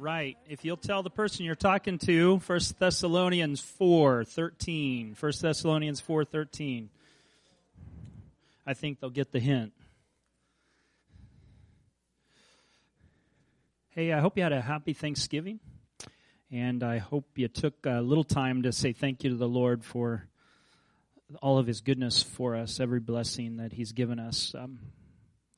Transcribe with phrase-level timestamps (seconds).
[0.00, 0.38] right.
[0.48, 5.14] If you'll tell the person you're talking to, 1 Thessalonians 4:13.
[5.14, 6.88] 1 Thessalonians 4:13.
[8.66, 9.72] I think they'll get the hint.
[13.90, 15.60] Hey, I hope you had a happy Thanksgiving.
[16.50, 19.84] And I hope you took a little time to say thank you to the Lord
[19.84, 20.26] for
[21.40, 24.52] all of his goodness for us, every blessing that he's given us.
[24.54, 24.80] Um,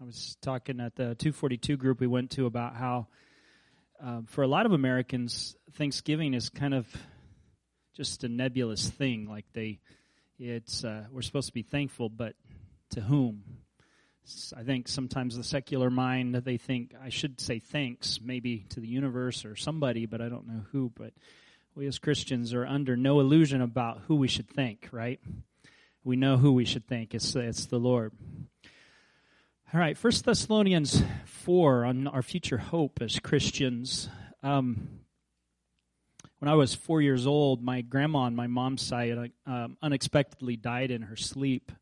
[0.00, 3.06] I was talking at the 242 group we went to about how
[4.02, 6.86] um, for a lot of Americans, Thanksgiving is kind of
[7.94, 9.28] just a nebulous thing.
[9.28, 9.78] Like they,
[10.38, 12.34] it's uh, we're supposed to be thankful, but
[12.90, 13.44] to whom?
[14.56, 18.88] I think sometimes the secular mind they think I should say thanks, maybe to the
[18.88, 20.92] universe or somebody, but I don't know who.
[20.94, 21.12] But
[21.74, 24.88] we as Christians are under no illusion about who we should thank.
[24.92, 25.20] Right?
[26.04, 27.14] We know who we should thank.
[27.14, 28.12] It's it's the Lord.
[29.74, 34.10] All right, First Thessalonians four on our future hope as Christians.
[34.42, 35.00] Um,
[36.40, 40.90] when I was four years old, my grandma on my mom's side um, unexpectedly died
[40.90, 41.72] in her sleep,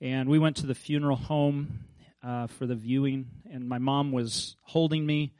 [0.00, 1.84] and we went to the funeral home
[2.26, 3.26] uh, for the viewing.
[3.52, 5.34] And my mom was holding me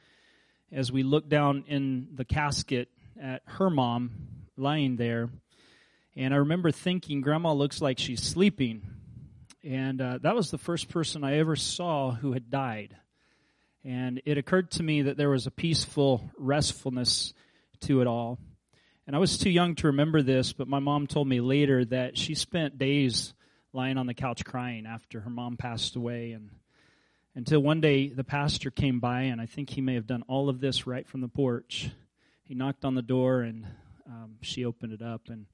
[0.71, 4.11] as we looked down in the casket at her mom
[4.55, 5.29] lying there.
[6.15, 8.83] And I remember thinking, Grandma looks like she's sleeping.
[9.65, 12.95] And uh, that was the first person I ever saw who had died.
[13.83, 17.33] And it occurred to me that there was a peaceful restfulness
[17.81, 18.37] to it all.
[19.07, 22.15] And I was too young to remember this, but my mom told me later that
[22.15, 23.33] she spent days
[23.73, 26.33] lying on the couch crying after her mom passed away.
[26.33, 26.51] And
[27.33, 30.47] until one day the pastor came by, and I think he may have done all
[30.47, 31.89] of this right from the porch.
[32.43, 33.65] He knocked on the door, and
[34.07, 35.47] um, she opened it up, and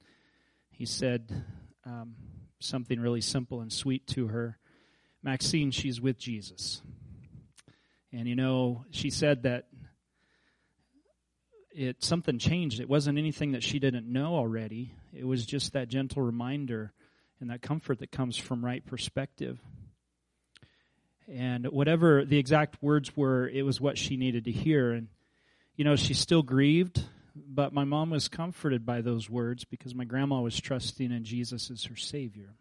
[0.70, 1.46] he said,
[1.86, 2.16] um,
[2.64, 4.58] something really simple and sweet to her.
[5.24, 6.82] Maxine, she's with Jesus.
[8.12, 9.68] And you know, she said that
[11.74, 12.80] it something changed.
[12.80, 14.94] It wasn't anything that she didn't know already.
[15.14, 16.94] It was just that gentle reminder
[17.40, 19.60] and that comfort that comes from right perspective.
[21.28, 24.92] And whatever the exact words were, it was what she needed to hear.
[24.92, 25.08] And
[25.76, 27.04] you know, she still grieved
[27.36, 31.72] but my mom was comforted by those words because my grandma was trusting in Jesus
[31.72, 32.56] as her Savior.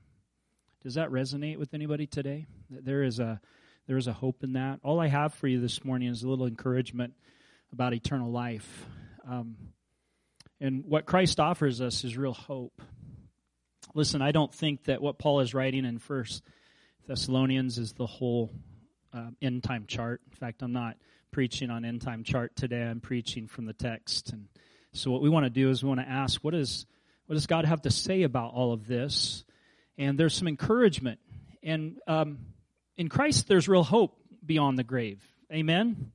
[0.82, 2.46] Does that resonate with anybody today?
[2.70, 3.40] There is a
[3.86, 4.80] there is a hope in that.
[4.84, 7.14] All I have for you this morning is a little encouragement
[7.72, 8.86] about eternal life,
[9.28, 9.56] um,
[10.60, 12.80] and what Christ offers us is real hope.
[13.94, 16.42] Listen, I don't think that what Paul is writing in First
[17.08, 18.52] Thessalonians is the whole
[19.12, 20.20] uh, end time chart.
[20.30, 20.96] In fact, I'm not
[21.30, 22.82] preaching on end time chart today.
[22.82, 24.32] I'm preaching from the text.
[24.32, 24.48] And
[24.92, 26.86] so what we want to do is we want to ask, what is
[27.26, 29.44] what does God have to say about all of this?
[29.96, 31.20] And there's some encouragement.
[31.62, 32.38] And um,
[32.96, 35.22] in Christ, there's real hope beyond the grave.
[35.52, 36.10] Amen?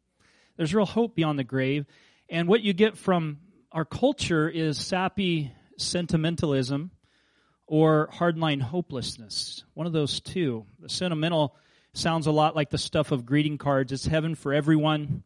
[0.57, 1.85] There's real hope beyond the grave.
[2.29, 3.39] And what you get from
[3.71, 6.91] our culture is sappy sentimentalism
[7.67, 9.63] or hardline hopelessness.
[9.73, 10.65] One of those two.
[10.79, 11.55] The sentimental
[11.97, 13.91] sounds a lot like the stuff of greeting cards.
[13.91, 15.23] It's heaven for everyone,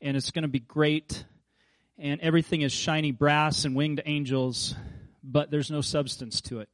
[0.00, 1.24] and it's going to be great,
[1.98, 4.74] and everything is shiny brass and winged angels,
[5.22, 6.68] but there's no substance to it.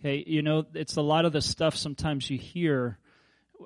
[0.00, 2.98] Okay, you know, it's a lot of the stuff sometimes you hear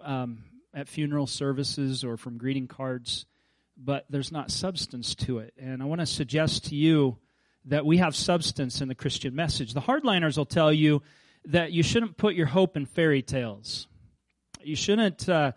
[0.05, 3.27] um, at funeral services or from greeting cards,
[3.77, 5.53] but there's not substance to it.
[5.59, 7.19] And I want to suggest to you
[7.65, 9.75] that we have substance in the Christian message.
[9.75, 11.03] The hardliners will tell you
[11.47, 13.89] that you shouldn't put your hope in fairy tales.
[14.69, 15.53] You shouldn't uh,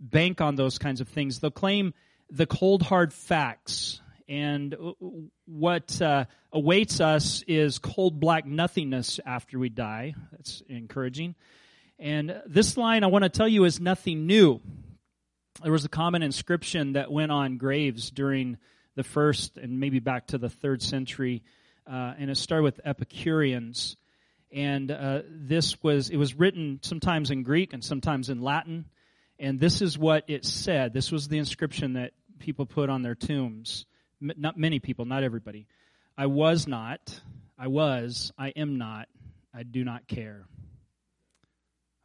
[0.00, 1.38] bank on those kinds of things.
[1.38, 1.94] They'll claim
[2.28, 4.00] the cold, hard facts.
[4.28, 4.76] And
[5.44, 10.16] what uh, awaits us is cold, black nothingness after we die.
[10.32, 11.36] That's encouraging.
[12.00, 14.60] And this line, I want to tell you, is nothing new.
[15.62, 18.58] There was a common inscription that went on graves during
[18.96, 21.44] the first and maybe back to the third century,
[21.86, 23.96] uh, and it started with Epicureans
[24.52, 28.86] and uh, this was it was written sometimes in Greek and sometimes in Latin,
[29.38, 30.92] and this is what it said.
[30.92, 33.86] This was the inscription that people put on their tombs.
[34.22, 35.66] M- not many people, not everybody.
[36.16, 37.20] I was not.
[37.58, 38.32] I was.
[38.38, 39.08] I am not.
[39.54, 40.46] I do not care.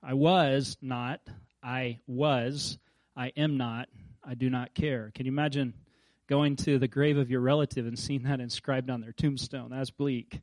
[0.03, 1.21] I was not.
[1.63, 2.77] I was.
[3.15, 3.87] I am not.
[4.23, 5.11] I do not care.
[5.13, 5.73] Can you imagine
[6.27, 9.69] going to the grave of your relative and seeing that inscribed on their tombstone?
[9.71, 10.41] That's bleak.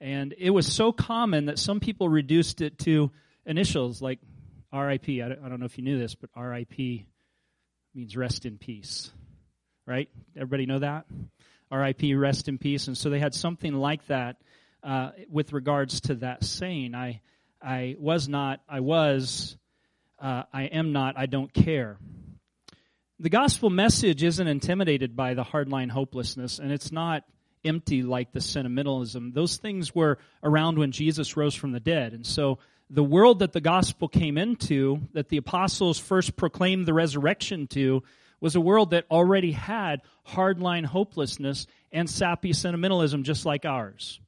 [0.00, 3.10] And it was so common that some people reduced it to
[3.44, 4.18] initials like
[4.72, 5.08] RIP.
[5.08, 7.04] I don't know if you knew this, but RIP
[7.94, 9.10] means rest in peace.
[9.86, 10.08] Right?
[10.36, 11.06] Everybody know that?
[11.70, 12.86] RIP, rest in peace.
[12.86, 14.36] And so they had something like that
[14.82, 16.94] uh, with regards to that saying.
[16.94, 17.20] I,
[17.62, 19.56] I was not, I was,
[20.18, 21.98] uh, I am not, I don't care.
[23.18, 27.24] The gospel message isn't intimidated by the hardline hopelessness, and it's not
[27.64, 29.32] empty like the sentimentalism.
[29.32, 32.12] Those things were around when Jesus rose from the dead.
[32.12, 32.58] And so
[32.88, 38.02] the world that the gospel came into, that the apostles first proclaimed the resurrection to,
[38.40, 44.20] was a world that already had hardline hopelessness and sappy sentimentalism just like ours.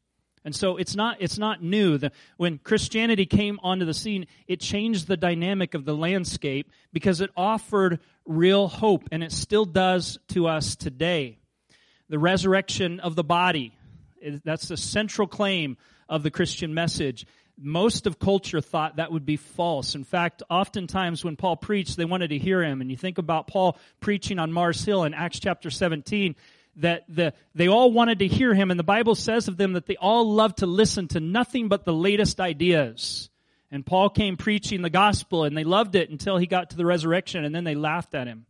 [0.44, 1.99] And so it's not, it's not new.
[1.99, 7.20] The, when Christianity came onto the scene, it changed the dynamic of the landscape because
[7.20, 11.38] it offered real hope, and it still does to us today.
[12.12, 13.73] The resurrection of the body,
[14.44, 15.79] that's the central claim
[16.11, 17.25] of the Christian message.
[17.59, 19.94] Most of culture thought that would be false.
[19.94, 22.82] In fact, oftentimes when Paul preached, they wanted to hear him.
[22.82, 26.37] And you think about Paul preaching on Mars Hill in Acts chapter 17,
[26.76, 29.87] that the, they all wanted to hear him, and the Bible says of them that
[29.87, 33.31] they all loved to listen to nothing but the latest ideas.
[33.70, 36.85] And Paul came preaching the gospel, and they loved it until he got to the
[36.85, 38.44] resurrection, and then they laughed at him.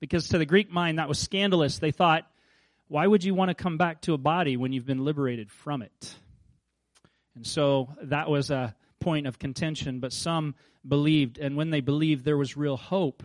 [0.00, 1.78] Because to the Greek mind, that was scandalous.
[1.78, 2.26] They thought,
[2.90, 5.80] why would you want to come back to a body when you've been liberated from
[5.80, 6.14] it?
[7.36, 10.56] And so that was a point of contention, but some
[10.86, 13.22] believed, and when they believed, there was real hope.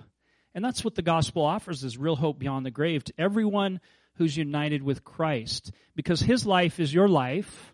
[0.54, 3.82] And that's what the gospel offers is real hope beyond the grave to everyone
[4.18, 5.72] who's united with Christ.
[5.96, 7.74] Because his life is your life,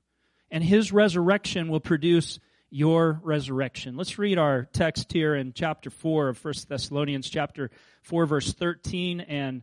[0.49, 2.39] and his resurrection will produce
[2.69, 3.97] your resurrection.
[3.97, 7.69] Let's read our text here in chapter 4 of 1 Thessalonians, chapter
[8.03, 9.61] 4, verse 13, and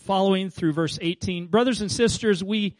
[0.00, 1.46] following through verse 18.
[1.46, 2.76] Brothers and sisters, we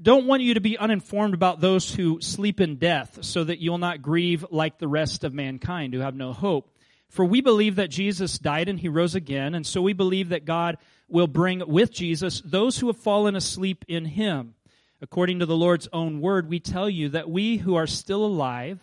[0.00, 3.78] don't want you to be uninformed about those who sleep in death, so that you'll
[3.78, 6.70] not grieve like the rest of mankind who have no hope.
[7.08, 10.44] For we believe that Jesus died and he rose again, and so we believe that
[10.44, 10.76] God
[11.08, 14.54] will bring with Jesus those who have fallen asleep in him.
[15.00, 18.80] According to the Lord's own word, we tell you that we who are still alive,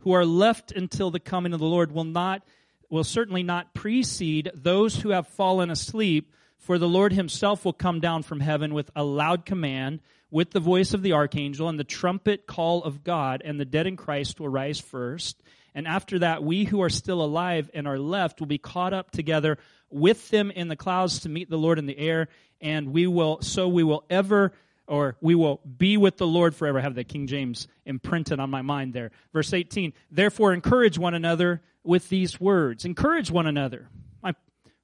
[0.00, 2.42] who are left until the coming of the Lord, will not,
[2.88, 6.32] will certainly not precede those who have fallen asleep,
[6.70, 9.98] for the Lord himself will come down from heaven with a loud command,
[10.30, 13.88] with the voice of the archangel and the trumpet call of God, and the dead
[13.88, 15.42] in Christ will rise first.
[15.74, 19.10] And after that, we who are still alive and are left will be caught up
[19.10, 19.58] together
[19.90, 22.28] with them in the clouds to meet the Lord in the air.
[22.60, 24.52] And we will, so we will ever,
[24.86, 26.78] or we will be with the Lord forever.
[26.78, 29.10] I have the King James imprinted on my mind there.
[29.32, 29.92] Verse 18.
[30.12, 32.84] Therefore, encourage one another with these words.
[32.84, 33.88] Encourage one another.
[34.22, 34.36] My,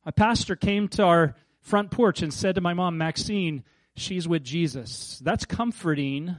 [0.05, 3.64] my pastor came to our front porch and said to my mom, Maxine,
[3.96, 5.20] she's with Jesus.
[5.22, 6.36] That's comforting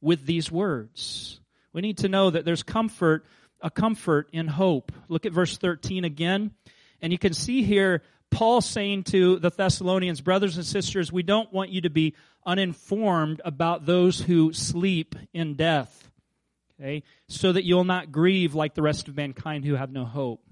[0.00, 1.40] with these words.
[1.72, 3.24] We need to know that there's comfort
[3.62, 4.92] a comfort in hope.
[5.08, 6.50] Look at verse 13 again.
[7.00, 11.52] And you can see here Paul saying to the Thessalonians, brothers and sisters, we don't
[11.52, 12.14] want you to be
[12.44, 16.10] uninformed about those who sleep in death.
[16.80, 17.04] Okay?
[17.28, 20.42] So that you'll not grieve like the rest of mankind who have no hope.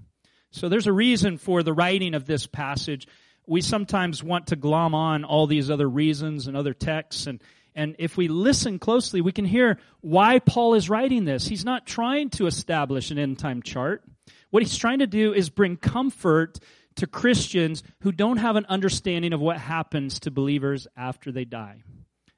[0.51, 3.07] So there's a reason for the writing of this passage.
[3.51, 7.43] We sometimes want to glom on all these other reasons and other texts and
[7.75, 11.47] and if we listen closely, we can hear why Paul is writing this.
[11.47, 14.03] He's not trying to establish an end time chart.
[14.51, 16.59] What he's trying to do is bring comfort
[16.95, 21.83] to Christians who don't have an understanding of what happens to believers after they die.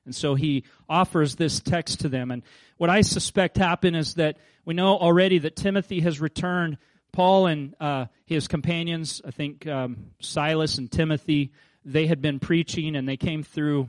[0.06, 2.32] And so he offers this text to them.
[2.32, 2.42] And
[2.78, 6.78] what I suspect happened is that we know already that Timothy has returned.
[7.14, 11.52] Paul and uh, his companions, I think um, Silas and Timothy,
[11.86, 13.88] they had been preaching and they came through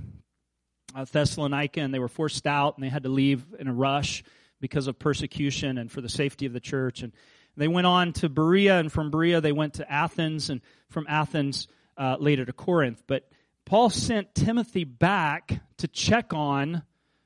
[0.94, 4.22] uh, Thessalonica and they were forced out and they had to leave in a rush
[4.60, 7.02] because of persecution and for the safety of the church.
[7.02, 7.12] And
[7.56, 11.66] they went on to Berea and from Berea they went to Athens and from Athens
[11.96, 13.02] uh, later to Corinth.
[13.06, 13.28] But
[13.64, 16.82] Paul sent Timothy back to check on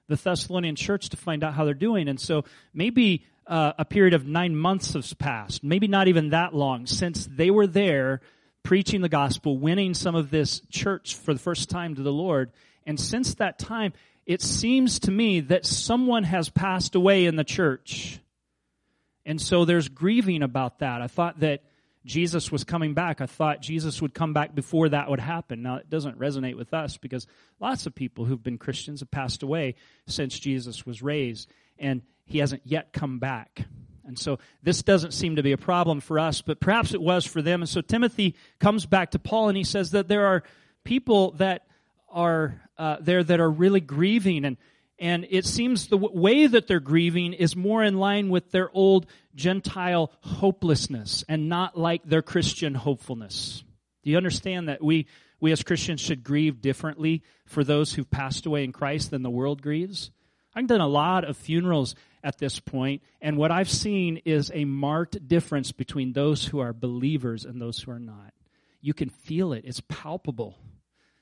[0.09, 2.09] the Thessalonian church to find out how they're doing.
[2.09, 6.55] And so maybe uh, a period of nine months has passed, maybe not even that
[6.55, 8.21] long since they were there
[8.63, 12.53] preaching the gospel, winning some of this church for the first time to the Lord.
[12.87, 13.95] And since that time,
[14.27, 18.21] it seems to me that someone has passed away in the church.
[19.25, 21.01] And so there's grieving about that.
[21.01, 21.63] I thought that
[22.05, 23.21] Jesus was coming back.
[23.21, 25.63] I thought Jesus would come back before that would happen.
[25.63, 27.27] Now, it doesn't resonate with us because
[27.61, 29.75] lots of people who've been Christians have passed away
[30.07, 33.65] since Jesus was raised, and he hasn't yet come back.
[34.05, 37.27] And so this doesn't seem to be a problem for us, but perhaps it was
[37.27, 37.63] for them.
[37.63, 40.43] And so Timothy comes back to Paul and he says that there are
[40.85, 41.67] people that
[42.09, 44.57] are uh, there that are really grieving and
[44.99, 48.69] And it seems the w- way that they're grieving is more in line with their
[48.73, 53.63] old Gentile hopelessness and not like their Christian hopefulness.
[54.03, 55.07] Do you understand that we,
[55.39, 59.31] we as Christians should grieve differently for those who've passed away in Christ than the
[59.31, 60.11] world grieves?
[60.55, 61.95] I've done a lot of funerals
[62.29, 66.75] at this point, and what I've seen is a marked difference between those who are
[66.75, 68.35] believers and those who are not.
[68.83, 70.59] You can feel it; it's palpable.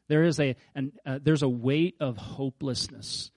[0.08, 3.30] There is a an, uh, there's a weight of hopelessness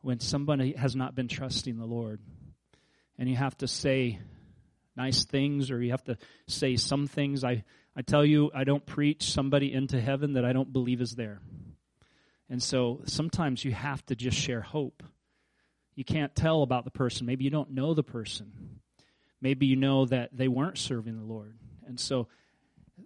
[0.00, 2.20] when somebody has not been trusting the Lord,
[3.18, 4.18] and you have to say
[4.96, 7.44] nice things or you have to say some things.
[7.44, 11.12] I I tell you, I don't preach somebody into heaven that I don't believe is
[11.12, 11.42] there.
[12.48, 15.02] And so sometimes you have to just share hope.
[15.94, 17.26] You can't tell about the person.
[17.26, 18.80] Maybe you don't know the person.
[19.40, 21.56] Maybe you know that they weren't serving the Lord.
[21.86, 22.28] And so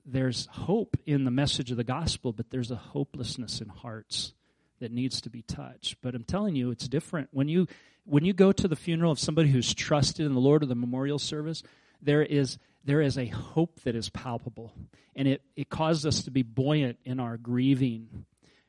[0.06, 4.32] there's hope in the message of the gospel, but there's a hopelessness in hearts
[4.80, 5.96] that needs to be touched.
[6.00, 7.28] But I'm telling you, it's different.
[7.32, 7.66] When you
[8.04, 10.74] when you go to the funeral of somebody who's trusted in the Lord or the
[10.74, 11.62] memorial service,
[12.00, 14.72] there is there is a hope that is palpable.
[15.14, 18.24] And it, it causes us to be buoyant in our grieving.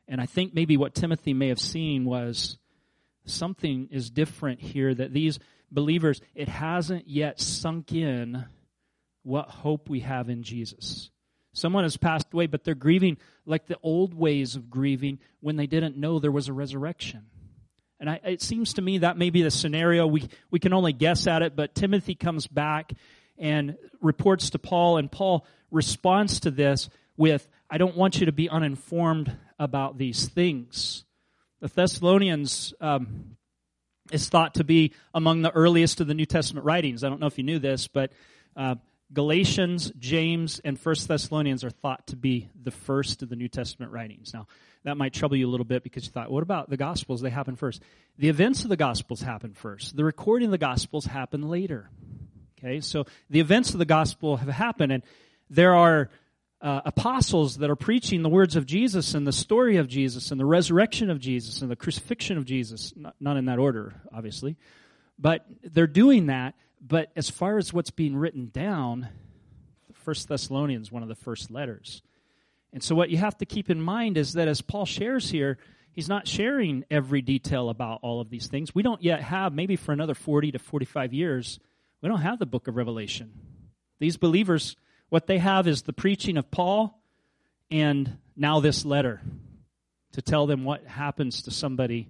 [0.07, 2.57] And I think maybe what Timothy may have seen was
[3.29, 5.39] something is different here that these
[5.71, 8.45] believers, it hasn't yet sunk in
[9.23, 11.11] what hope we have in Jesus.
[11.53, 15.67] Someone has passed away, but they're grieving like the old ways of grieving when they
[15.67, 17.25] didn't know there was a resurrection.
[17.99, 20.07] And I, it seems to me that may be the scenario.
[20.07, 22.93] We, we can only guess at it, but Timothy comes back
[23.37, 28.31] and reports to Paul, and Paul responds to this with, I don't want you to
[28.31, 31.03] be uninformed about these things.
[31.61, 33.35] The Thessalonians um,
[34.11, 37.03] is thought to be among the earliest of the New Testament writings.
[37.03, 38.13] I don't know if you knew this, but
[38.55, 38.75] uh,
[39.11, 43.91] Galatians, James, and First Thessalonians are thought to be the first of the New Testament
[43.91, 44.33] writings.
[44.33, 44.47] Now,
[44.85, 47.19] that might trouble you a little bit because you thought, what about the Gospels?
[47.19, 47.81] They happen first.
[48.17, 49.97] The events of the Gospels happen first.
[49.97, 51.89] The recording of the Gospels happen later.
[52.57, 55.03] Okay, so the events of the Gospel have happened, and
[55.49, 56.09] there are
[56.61, 60.39] uh, apostles that are preaching the words of Jesus and the story of Jesus and
[60.39, 62.93] the resurrection of Jesus and the crucifixion of Jesus.
[62.95, 64.57] Not, not in that order, obviously,
[65.17, 69.09] but they're doing that but as far as what's being written down,
[69.93, 72.01] First Thessalonians, one of the first letters.
[72.71, 75.57] And so what you have to keep in mind is that as Paul shares here,
[75.91, 78.73] he's not sharing every detail about all of these things.
[78.73, 81.59] We don't yet have, maybe for another 40 to 45 years,
[82.01, 83.33] we don't have the book of Revelation.
[83.99, 84.77] These believers,
[85.09, 86.99] what they have is the preaching of Paul
[87.69, 89.21] and now this letter
[90.13, 92.09] to tell them what happens to somebody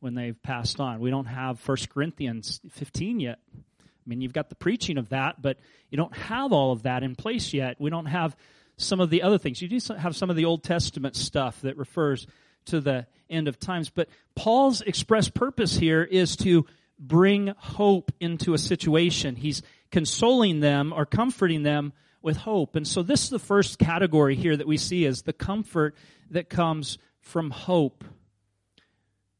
[0.00, 1.00] when they've passed on.
[1.00, 3.38] We don't have 1 Corinthians 15 yet.
[3.54, 5.58] I mean, you've got the preaching of that, but
[5.90, 7.80] you don't have all of that in place yet.
[7.80, 8.36] We don't have
[8.76, 9.62] some of the other things.
[9.62, 12.26] You do have some of the Old Testament stuff that refers
[12.66, 13.88] to the end of times.
[13.88, 16.66] But Paul's express purpose here is to
[16.98, 19.36] bring hope into a situation.
[19.36, 21.92] He's consoling them or comforting them
[22.24, 22.74] with hope.
[22.74, 25.94] And so this is the first category here that we see is the comfort
[26.30, 28.02] that comes from hope.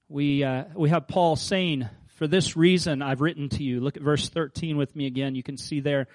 [0.09, 3.81] We, uh, we have Paul saying, for this reason I've written to you.
[3.81, 5.35] Look at verse 13 with me again.
[5.35, 6.09] You can see there.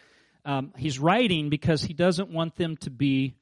[0.46, 3.36] Um, he's writing because he doesn't want them to be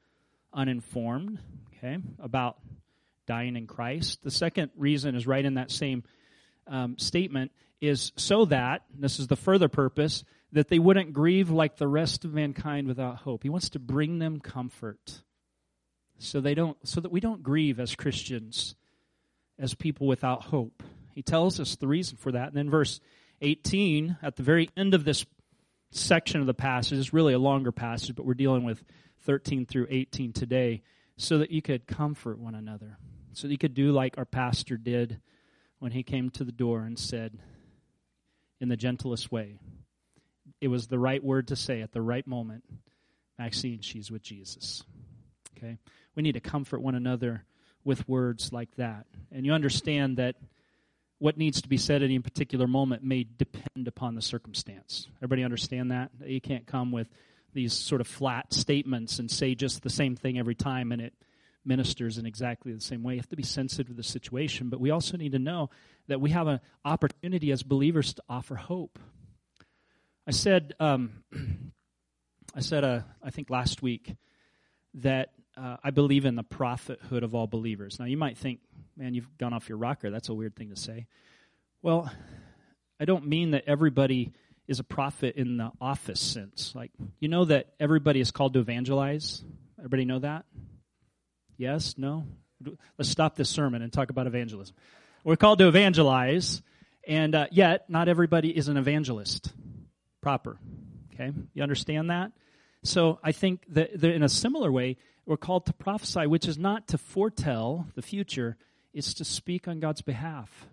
[0.54, 1.40] uninformed,
[1.78, 2.58] okay, about
[3.28, 4.24] dying in Christ.
[4.24, 6.04] The second reason is right in that same
[6.66, 11.78] um, statement is so that, this is the further purpose, that they wouldn't grieve like
[11.78, 13.44] the rest of mankind without hope.
[13.44, 15.22] He wants to bring them comfort
[16.20, 18.76] so they don't so that we don't grieve as Christians
[19.60, 20.84] as people without hope.
[21.14, 22.48] He tells us the reason for that.
[22.50, 23.00] And then verse
[23.42, 25.26] 18, at the very end of this
[25.92, 28.84] section of the passage, is really a longer passage, but we're dealing with
[29.26, 30.84] 13 through 18 today,
[31.18, 32.98] so that you could comfort one another.
[33.34, 35.20] So that you could do like our pastor did
[35.80, 37.38] when he came to the door and said,
[38.60, 39.60] in the gentlest way,
[40.62, 42.64] it was the right word to say at the right moment
[43.38, 44.84] Maxine, she's with Jesus.
[45.58, 45.78] Okay?
[46.16, 47.46] We need to comfort one another
[47.84, 49.06] with words like that.
[49.32, 50.36] And you understand that
[51.20, 55.08] what needs to be said at any particular moment may depend upon the circumstance.
[55.18, 56.12] Everybody understand that?
[56.26, 57.08] You can't come with
[57.54, 61.14] these sort of flat statements and say just the same thing every time and it
[61.66, 63.14] ministers in exactly the same way.
[63.14, 65.70] You have to be sensitive to the situation, but we also need to know
[66.08, 69.00] that we have an opportunity as believers to offer hope.
[70.28, 71.24] I said, um,
[72.54, 74.14] I said, uh, I think last week
[74.96, 77.98] that uh, I believe in the prophethood of all believers.
[77.98, 78.60] Now, you might think,
[78.98, 80.12] man, you've gone off your rocker.
[80.12, 81.08] That's a weird thing to say.
[81.82, 82.12] Well,
[83.00, 84.34] I don't mean that everybody
[84.68, 86.74] is a prophet in the office sense.
[86.76, 86.92] Like,
[87.22, 89.42] you know that everybody is called to evangelize?
[89.80, 90.44] Everybody know that?
[91.56, 91.96] Yes?
[91.98, 92.26] No?
[92.98, 94.76] Let's stop this sermon and talk about evangelism.
[95.24, 96.62] We're called to evangelize,
[97.08, 99.54] and uh, yet not everybody is an evangelist
[100.22, 100.60] proper.
[101.14, 102.32] Okay, you understand that?
[102.84, 106.88] So I think that, in a similar way, we're called to prophesy, which is not
[106.90, 108.58] to foretell the future;
[108.94, 110.68] it's to speak on God's behalf.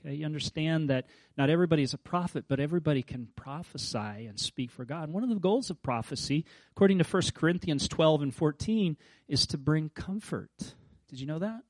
[0.00, 1.06] Okay, you understand that
[1.38, 5.10] not everybody is a prophet, but everybody can prophesy and speak for God.
[5.10, 8.96] one of the goals of prophecy, according to 1 Corinthians 12 and 14,
[9.28, 10.74] is to bring comfort.
[11.08, 11.62] Did you know that?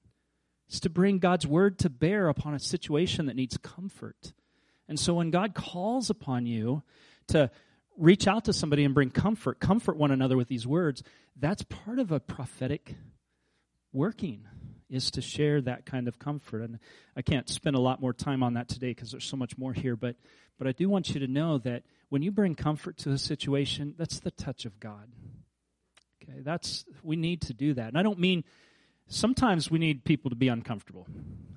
[0.66, 4.32] It's to bring God's word to bear upon a situation that needs comfort.
[4.88, 6.82] And so when God calls upon you
[7.28, 7.50] to
[7.96, 11.02] reach out to somebody and bring comfort, comfort one another with these words,
[11.36, 12.94] that's part of a prophetic
[13.92, 14.46] working
[14.90, 16.62] is to share that kind of comfort.
[16.62, 16.78] And
[17.16, 19.72] I can't spend a lot more time on that today because there's so much more
[19.72, 20.16] here, but
[20.56, 23.94] but I do want you to know that when you bring comfort to a situation,
[23.98, 25.10] that's the touch of God.
[26.22, 27.88] Okay, that's we need to do that.
[27.88, 28.44] And I don't mean
[29.08, 31.08] sometimes we need people to be uncomfortable,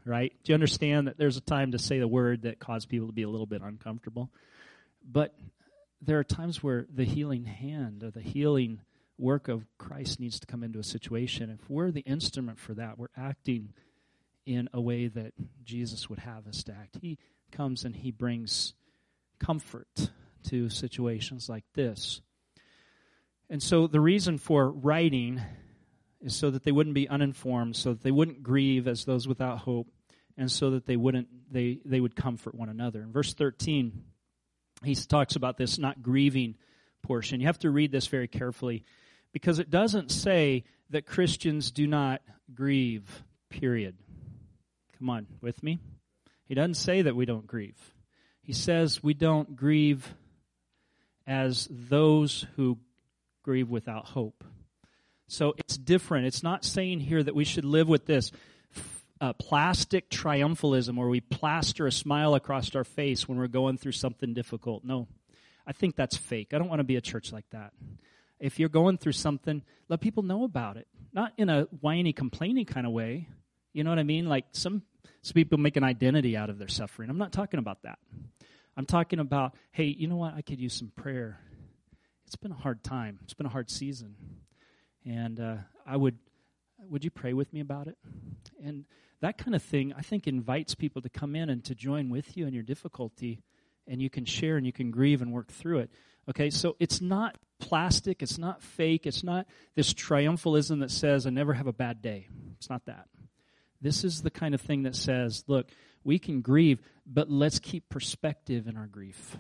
[0.08, 0.34] right?
[0.44, 3.14] Do you understand that there's a time to say the word that causes people to
[3.14, 4.30] be a little bit uncomfortable?
[5.10, 5.36] But
[6.02, 8.82] there are times where the healing hand or the healing
[9.18, 11.50] work of Christ needs to come into a situation.
[11.50, 13.74] If we're the instrument for that, we're acting
[14.46, 15.34] in a way that
[15.64, 16.98] Jesus would have us to act.
[17.02, 17.18] He
[17.52, 18.74] comes and he brings
[19.40, 20.12] comfort
[20.50, 22.22] to situations like this.
[23.50, 25.42] And so the reason for writing
[26.22, 29.60] is so that they wouldn't be uninformed, so that they wouldn't grieve as those without
[29.60, 29.88] hope,
[30.38, 33.02] and so that they wouldn't they they would comfort one another.
[33.02, 34.04] In verse 13,
[34.84, 36.56] he talks about this not grieving
[37.02, 37.40] portion.
[37.40, 38.84] You have to read this very carefully
[39.32, 42.22] because it doesn't say that Christians do not
[42.54, 43.96] grieve, period.
[44.98, 45.80] Come on, with me?
[46.46, 47.78] He doesn't say that we don't grieve.
[48.42, 50.14] He says we don't grieve
[51.26, 52.78] as those who
[53.44, 54.44] grieve without hope.
[55.28, 56.28] So it's different.
[56.28, 58.32] It's not saying here that we should live with this
[59.20, 63.94] uh, plastic triumphalism where we plaster a smile across our face when we're going through
[63.94, 64.84] something difficult.
[64.84, 65.08] No,
[65.66, 66.54] I think that's fake.
[66.54, 67.74] I don't want to be a church like that
[68.40, 70.88] if you're going through something, let people know about it.
[71.14, 73.28] Not in a whiny, complaining kind of way.
[73.74, 74.28] You know what I mean?
[74.28, 74.84] Like some,
[75.22, 77.10] some people make an identity out of their suffering.
[77.10, 78.00] I'm not talking about that.
[78.76, 80.36] I'm talking about, hey, you know what?
[80.36, 81.40] I could use some prayer.
[82.28, 83.20] It's been a hard time.
[83.24, 84.16] It's been a hard season,
[85.06, 86.18] and uh, I would,
[86.80, 87.98] would you pray with me about it?
[88.64, 88.86] And
[89.22, 92.38] that kind of thing, I think, invites people to come in and to join with
[92.38, 93.42] you in your difficulty,
[93.88, 95.92] and you can share and you can grieve and work through it.
[96.30, 101.30] Okay, so it's not plastic, it's not fake, it's not this triumphalism that says, I
[101.30, 102.28] never have a bad day.
[102.58, 103.08] It's not that.
[103.82, 105.70] This is the kind of thing that says, look,
[106.04, 109.38] we can grieve, but let's keep perspective in our grief.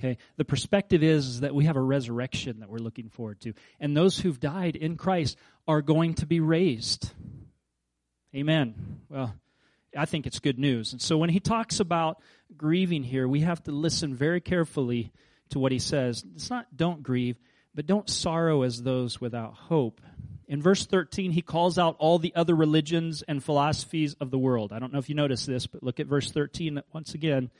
[0.00, 0.16] Okay?
[0.36, 3.52] The perspective is, is that we have a resurrection that we're looking forward to.
[3.78, 5.36] And those who've died in Christ
[5.68, 7.12] are going to be raised.
[8.34, 9.00] Amen.
[9.10, 9.34] Well,
[9.96, 10.92] I think it's good news.
[10.92, 12.22] And so when he talks about
[12.56, 15.12] grieving here, we have to listen very carefully
[15.50, 16.24] to what he says.
[16.34, 17.36] It's not don't grieve,
[17.74, 20.00] but don't sorrow as those without hope.
[20.48, 24.72] In verse 13, he calls out all the other religions and philosophies of the world.
[24.72, 27.50] I don't know if you noticed this, but look at verse 13 once again.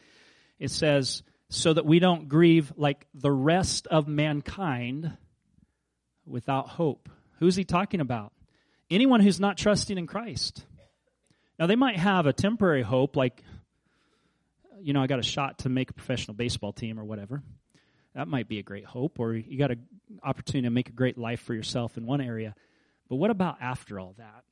[0.58, 5.16] It says, so that we don't grieve like the rest of mankind
[6.24, 7.10] without hope.
[7.38, 8.32] Who's he talking about?
[8.90, 10.64] Anyone who's not trusting in Christ.
[11.58, 13.42] Now, they might have a temporary hope, like,
[14.80, 17.42] you know, I got a shot to make a professional baseball team or whatever
[18.14, 19.86] that might be a great hope, or you got an
[20.22, 22.54] opportunity to make a great life for yourself in one area.
[23.08, 24.44] But what about after all that?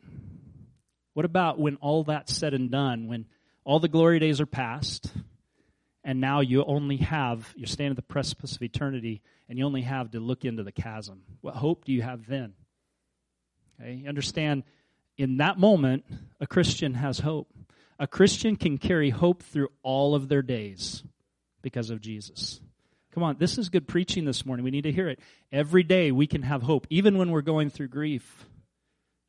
[1.14, 3.26] What about when all that's said and done, when
[3.64, 5.12] all the glory days are past,
[6.08, 9.82] and now you only have, you're standing at the precipice of eternity, and you only
[9.82, 11.20] have to look into the chasm?
[11.42, 12.54] What hope do you have then?
[13.78, 14.62] Okay, you understand,
[15.18, 16.06] in that moment,
[16.40, 17.52] a Christian has hope.
[17.98, 21.02] A Christian can carry hope through all of their days
[21.60, 22.58] because of Jesus.
[23.12, 24.64] Come on, this is good preaching this morning.
[24.64, 25.20] We need to hear it.
[25.52, 28.46] Every day we can have hope, even when we're going through grief.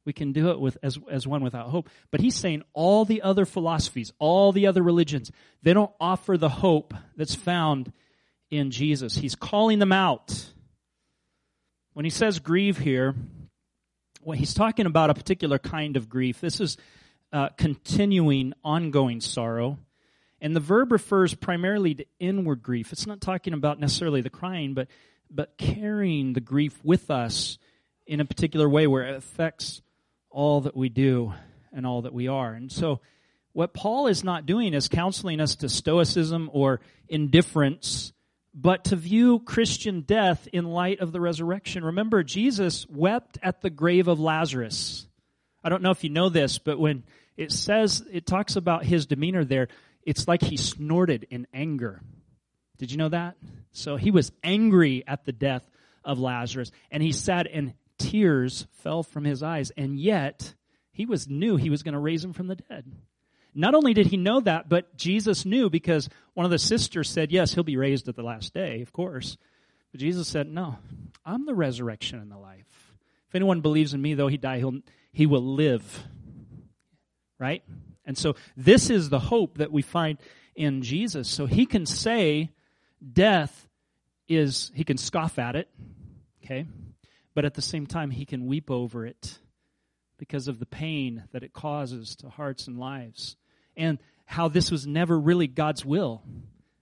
[0.09, 1.87] We can do it with as, as one without hope.
[2.09, 6.49] But he's saying all the other philosophies, all the other religions, they don't offer the
[6.49, 7.93] hope that's found
[8.49, 9.15] in Jesus.
[9.15, 10.51] He's calling them out.
[11.93, 13.13] When he says grieve here,
[14.23, 16.41] well, he's talking about a particular kind of grief.
[16.41, 16.75] This is
[17.31, 19.77] uh, continuing, ongoing sorrow.
[20.41, 22.91] And the verb refers primarily to inward grief.
[22.91, 24.87] It's not talking about necessarily the crying, but,
[25.29, 27.59] but carrying the grief with us
[28.07, 29.83] in a particular way where it affects
[30.29, 31.33] all that we do
[31.71, 32.53] and all that we are.
[32.53, 32.99] And so,
[33.53, 38.13] what Paul is not doing is counseling us to stoicism or indifference,
[38.53, 41.83] but to view Christian death in light of the resurrection.
[41.83, 45.07] Remember, Jesus wept at the grave of Lazarus.
[45.63, 47.03] I don't know if you know this, but when
[47.37, 49.67] it says, it talks about his demeanor there.
[50.03, 52.01] It's like he snorted in anger.
[52.77, 53.35] Did you know that?
[53.71, 55.63] So he was angry at the death
[56.03, 60.55] of Lazarus, and he sat and tears fell from his eyes, and yet
[60.91, 62.91] he was knew he was going to raise him from the dead.
[63.53, 67.31] Not only did he know that, but Jesus knew because one of the sisters said,
[67.31, 69.38] Yes, he'll be raised at the last day, of course.
[69.91, 70.77] But Jesus said, No,
[71.25, 72.93] I'm the resurrection and the life.
[73.27, 74.79] If anyone believes in me, though he die, he'll,
[75.12, 76.03] he will live.
[77.38, 77.63] Right?
[78.05, 80.17] And so this is the hope that we find
[80.55, 81.27] in Jesus.
[81.27, 82.49] So he can say
[83.13, 83.67] death
[84.27, 85.69] is, he can scoff at it,
[86.43, 86.65] okay?
[87.39, 89.39] But at the same time, he can weep over it
[90.17, 93.38] because of the pain that it causes to hearts and lives.
[93.78, 96.21] And how this was never really God's will.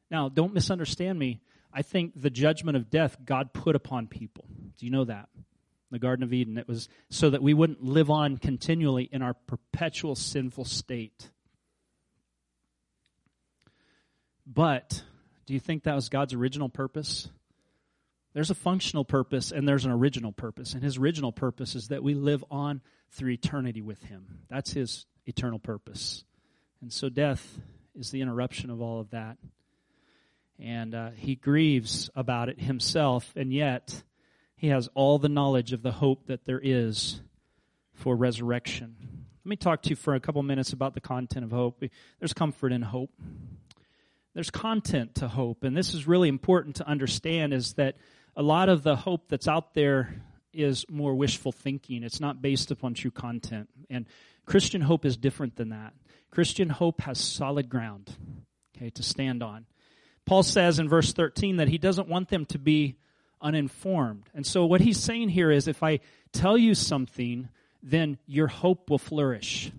[0.10, 1.42] Now, don't misunderstand me.
[1.72, 4.46] I think the judgment of death God put upon people.
[4.80, 5.30] Do you know that?
[5.92, 6.58] The Garden of Eden.
[6.58, 11.30] It was so that we wouldn't live on continually in our perpetual sinful state.
[14.48, 15.04] But
[15.46, 17.30] do you think that was God's original purpose?
[18.38, 20.76] There's a functional purpose and there's an original purpose.
[20.76, 24.42] And his original purpose is that we live on through eternity with him.
[24.48, 26.24] That's his eternal purpose.
[26.80, 27.58] And so death
[27.98, 29.38] is the interruption of all of that.
[30.60, 34.04] And uh, he grieves about it himself, and yet
[34.56, 37.20] he has all the knowledge of the hope that there is
[37.96, 38.98] for resurrection.
[39.46, 41.84] Let me talk to you for a couple minutes about the content of hope.
[42.20, 43.10] There's comfort in hope.
[44.36, 47.96] There's content to hope, and this is really important to understand is that
[48.38, 50.14] a lot of the hope that's out there
[50.54, 52.04] is more wishful thinking.
[52.04, 53.68] It's not based upon true content.
[53.90, 54.06] And
[54.46, 55.94] Christian hope is different than that.
[56.30, 58.16] Christian hope has solid ground,
[58.76, 59.66] okay, to stand on.
[60.26, 62.98] Paul says in verse 13 that he doesn't want them to be
[63.42, 64.30] uninformed.
[64.36, 66.00] And so what he's saying here is if I
[66.32, 67.50] tell you something,
[67.82, 69.72] then your hope will flourish.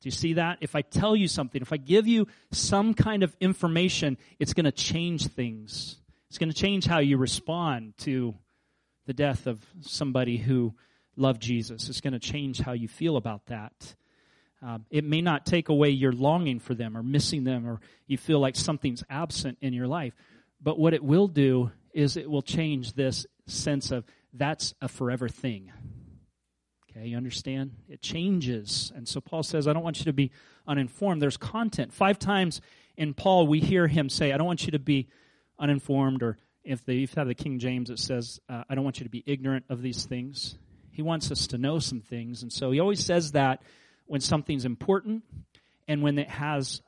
[0.00, 0.58] Do you see that?
[0.60, 4.64] If I tell you something, if I give you some kind of information, it's going
[4.64, 5.96] to change things.
[6.28, 8.34] It's going to change how you respond to
[9.06, 10.74] the death of somebody who
[11.16, 11.88] loved Jesus.
[11.88, 13.94] It's going to change how you feel about that.
[14.60, 18.18] Um, it may not take away your longing for them or missing them or you
[18.18, 20.14] feel like something's absent in your life.
[20.60, 25.28] But what it will do is it will change this sense of that's a forever
[25.28, 25.72] thing.
[26.90, 27.72] Okay, you understand?
[27.88, 28.92] It changes.
[28.94, 30.32] And so Paul says, I don't want you to be
[30.66, 31.22] uninformed.
[31.22, 31.92] There's content.
[31.92, 32.60] Five times
[32.96, 35.08] in Paul, we hear him say, I don't want you to be
[35.58, 39.04] uninformed or if they have the King James, it says, uh, I don't want you
[39.04, 40.56] to be ignorant of these things.
[40.90, 42.42] He wants us to know some things.
[42.42, 43.62] And so he always says that
[44.06, 45.22] when something's important
[45.86, 46.82] and when it has,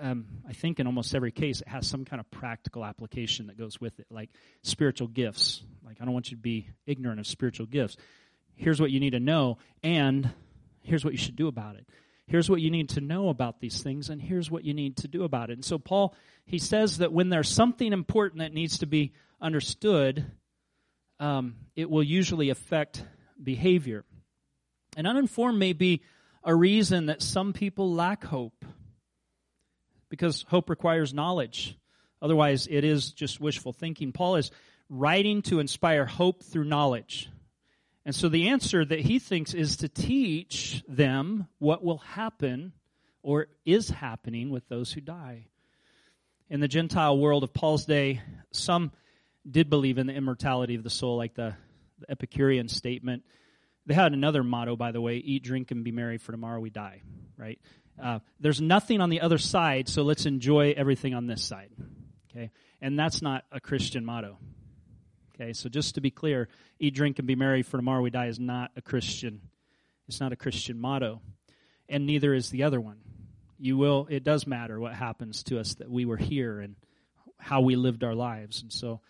[0.00, 3.58] um, I think in almost every case, it has some kind of practical application that
[3.58, 4.30] goes with it, like
[4.62, 5.62] spiritual gifts.
[5.84, 7.96] Like, I don't want you to be ignorant of spiritual gifts.
[8.54, 10.30] Here's what you need to know, and
[10.82, 11.86] here's what you should do about it.
[12.26, 15.08] Here's what you need to know about these things, and here's what you need to
[15.08, 15.54] do about it.
[15.54, 20.26] And so, Paul, he says that when there's something important that needs to be understood,
[21.20, 23.04] um, it will usually affect
[23.40, 24.04] behavior.
[24.96, 26.02] And uninformed may be
[26.42, 28.64] a reason that some people lack hope
[30.08, 31.78] because hope requires knowledge.
[32.20, 34.12] Otherwise, it is just wishful thinking.
[34.12, 34.50] Paul is
[34.88, 37.28] writing to inspire hope through knowledge.
[38.06, 42.72] And so the answer that he thinks is to teach them what will happen
[43.20, 45.48] or is happening with those who die.
[46.48, 48.92] In the Gentile world of Paul's day, some
[49.48, 51.56] did believe in the immortality of the soul, like the,
[51.98, 53.24] the Epicurean statement.
[53.86, 56.70] They had another motto, by the way eat, drink, and be merry, for tomorrow we
[56.70, 57.02] die,
[57.36, 57.58] right?
[58.00, 61.70] Uh, there's nothing on the other side, so let's enjoy everything on this side.
[62.30, 62.52] Okay?
[62.80, 64.38] And that's not a Christian motto.
[65.38, 68.26] Okay, so just to be clear, eat, drink, and be merry, for tomorrow we die
[68.26, 69.42] is not a Christian.
[70.08, 71.20] It's not a Christian motto.
[71.88, 72.98] And neither is the other one.
[73.58, 76.76] You will, it does matter what happens to us that we were here and
[77.38, 78.62] how we lived our lives.
[78.62, 79.00] And so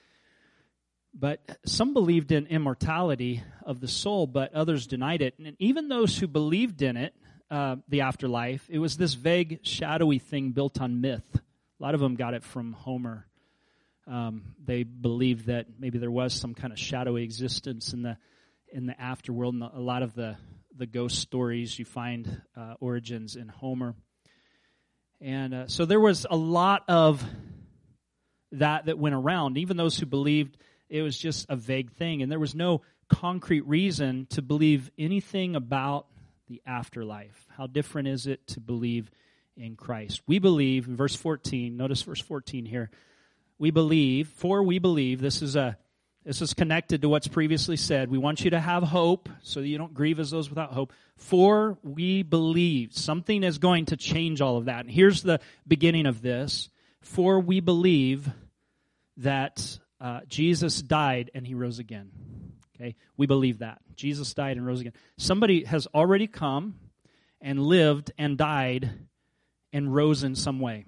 [1.19, 5.39] but some believed in immortality of the soul, but others denied it.
[5.39, 7.15] And even those who believed in it,
[7.51, 11.25] uh, the afterlife, it was this vague, shadowy thing built on myth.
[11.35, 13.27] A lot of them got it from Homer.
[14.07, 18.17] Um, they believed that maybe there was some kind of shadowy existence in the
[18.73, 19.51] in the afterworld.
[19.51, 20.37] And a lot of the
[20.77, 23.95] the ghost stories you find uh, origins in Homer.
[25.21, 27.25] And uh, so there was a lot of
[28.53, 29.59] that that went around.
[29.59, 30.57] Even those who believed
[30.89, 35.57] it was just a vague thing, and there was no concrete reason to believe anything
[35.57, 36.07] about
[36.49, 37.47] the afterlife.
[37.57, 39.11] How different is it to believe
[39.57, 40.23] in Christ?
[40.27, 42.91] We believe, in verse 14, notice verse 14 here.
[43.59, 45.77] We believe, for we believe, this is a
[46.25, 48.11] This is connected to what's previously said.
[48.11, 50.93] We want you to have hope so that you don't grieve as those without hope.
[51.17, 52.95] For we believe.
[52.95, 54.81] Something is going to change all of that.
[54.81, 55.39] And here's the
[55.69, 56.69] beginning of this.
[57.01, 58.29] For we believe
[59.19, 62.11] that uh, Jesus died and he rose again.
[62.75, 62.97] Okay?
[63.17, 63.79] We believe that.
[63.95, 64.95] Jesus died and rose again.
[65.17, 66.75] Somebody has already come
[67.41, 68.91] and lived and died
[69.73, 70.87] and rose in some way.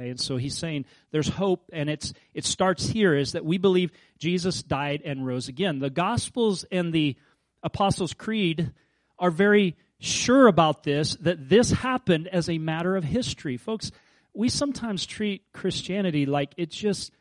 [0.00, 3.58] Okay, and so he's saying there's hope, and it's it starts here is that we
[3.58, 5.78] believe Jesus died and rose again.
[5.78, 7.16] The Gospels and the
[7.62, 8.72] Apostles' Creed
[9.18, 13.58] are very sure about this, that this happened as a matter of history.
[13.58, 13.92] Folks,
[14.32, 17.12] we sometimes treat Christianity like it's just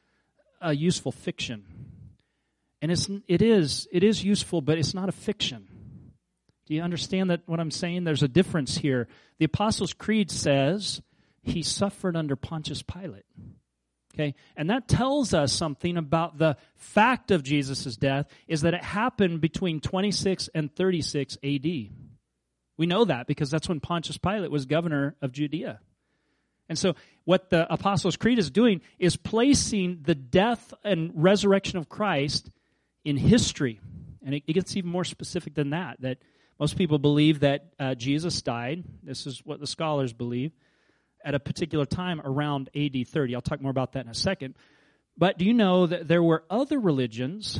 [0.61, 1.65] a useful fiction.
[2.81, 5.67] And it's it is it is useful, but it's not a fiction.
[6.65, 8.05] Do you understand that what I'm saying?
[8.05, 9.09] There's a difference here.
[9.37, 11.01] The Apostles' Creed says
[11.43, 13.25] he suffered under Pontius Pilate.
[14.13, 14.35] Okay?
[14.57, 19.41] And that tells us something about the fact of Jesus' death is that it happened
[19.41, 21.63] between 26 and 36 AD.
[22.77, 25.79] We know that because that's when Pontius Pilate was governor of Judea.
[26.67, 31.89] And so, what the Apostles' Creed is doing is placing the death and resurrection of
[31.89, 32.49] Christ
[33.03, 33.79] in history.
[34.23, 35.99] And it, it gets even more specific than that.
[36.01, 36.19] That
[36.59, 38.83] most people believe that uh, Jesus died.
[39.01, 40.51] This is what the scholars believe
[41.23, 43.35] at a particular time around AD 30.
[43.35, 44.55] I'll talk more about that in a second.
[45.17, 47.59] But do you know that there were other religions?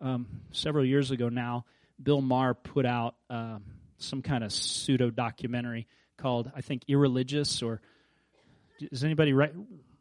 [0.00, 1.64] Um, several years ago now,
[2.00, 3.64] Bill Maher put out um,
[3.96, 7.80] some kind of pseudo documentary called, I think, Irreligious, or
[8.90, 9.50] does anybody re-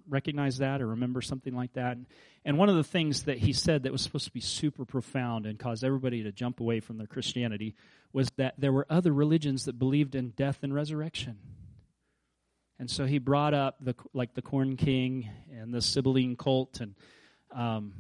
[0.07, 1.97] recognize that or remember something like that?
[2.45, 5.45] And one of the things that he said that was supposed to be super profound
[5.45, 7.75] and cause everybody to jump away from their Christianity
[8.13, 11.37] was that there were other religions that believed in death and resurrection.
[12.79, 16.93] And so he brought up the like the Corn King and the Sibylline cult, and
[17.51, 17.93] um,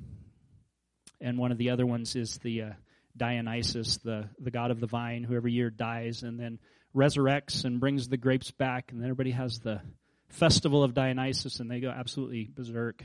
[1.19, 2.69] and one of the other ones is the uh,
[3.15, 6.59] Dionysus, the the god of the vine, who every year dies and then
[6.95, 9.81] resurrects and brings the grapes back, and then everybody has the
[10.29, 13.03] festival of Dionysus, and they go absolutely berserk.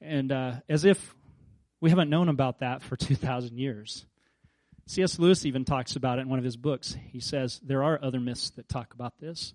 [0.00, 1.14] And uh, as if
[1.80, 4.06] we haven't known about that for two thousand years.
[4.86, 5.18] C.S.
[5.18, 6.96] Lewis even talks about it in one of his books.
[7.12, 9.52] He says there are other myths that talk about this.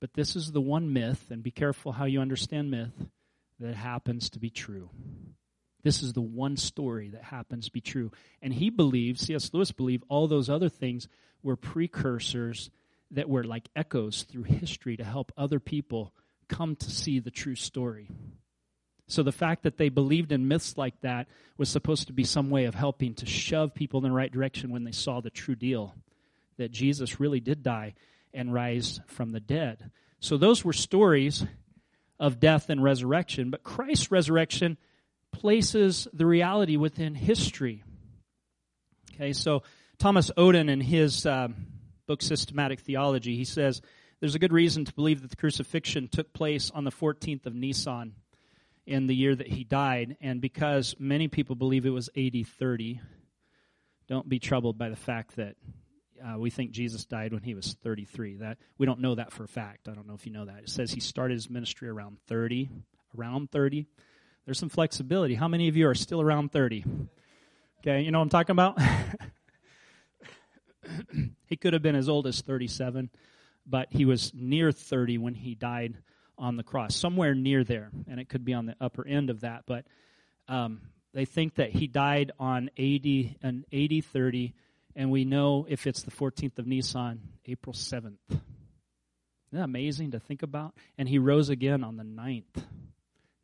[0.00, 3.08] But this is the one myth, and be careful how you understand myth,
[3.60, 4.90] that happens to be true.
[5.82, 8.12] This is the one story that happens to be true.
[8.42, 9.50] And he believes, C.S.
[9.52, 11.08] Lewis believed, all those other things
[11.42, 12.70] were precursors
[13.12, 16.12] that were like echoes through history to help other people
[16.48, 18.08] come to see the true story.
[19.06, 22.50] So the fact that they believed in myths like that was supposed to be some
[22.50, 25.56] way of helping to shove people in the right direction when they saw the true
[25.56, 25.94] deal
[26.58, 27.94] that Jesus really did die
[28.32, 29.90] and rise from the dead.
[30.20, 31.44] So those were stories
[32.18, 34.76] of death and resurrection, but Christ's resurrection
[35.32, 37.84] places the reality within history.
[39.14, 39.62] Okay, so
[39.98, 41.48] Thomas Oden in his uh,
[42.06, 43.80] book Systematic Theology, he says
[44.20, 47.54] there's a good reason to believe that the crucifixion took place on the 14th of
[47.54, 48.14] Nisan
[48.86, 53.00] in the year that he died, and because many people believe it was AD 30,
[54.08, 55.56] don't be troubled by the fact that
[56.20, 58.36] uh, we think Jesus died when he was 33.
[58.36, 59.88] That we don't know that for a fact.
[59.88, 60.64] I don't know if you know that.
[60.64, 62.68] It says he started his ministry around 30.
[63.16, 63.86] Around 30.
[64.44, 65.34] There's some flexibility.
[65.34, 66.84] How many of you are still around 30?
[67.80, 68.78] Okay, you know what I'm talking about?
[71.46, 73.10] he could have been as old as 37,
[73.66, 75.96] but he was near 30 when he died
[76.38, 79.40] on the cross, somewhere near there, and it could be on the upper end of
[79.40, 79.64] that.
[79.66, 79.84] But
[80.48, 80.80] um,
[81.12, 83.06] they think that he died on AD
[83.42, 84.54] an AD 30
[84.98, 88.18] and we know if it's the 14th of Nisan, April 7th.
[88.28, 88.42] Isn't
[89.52, 90.74] that amazing to think about?
[90.98, 92.64] And he rose again on the 9th.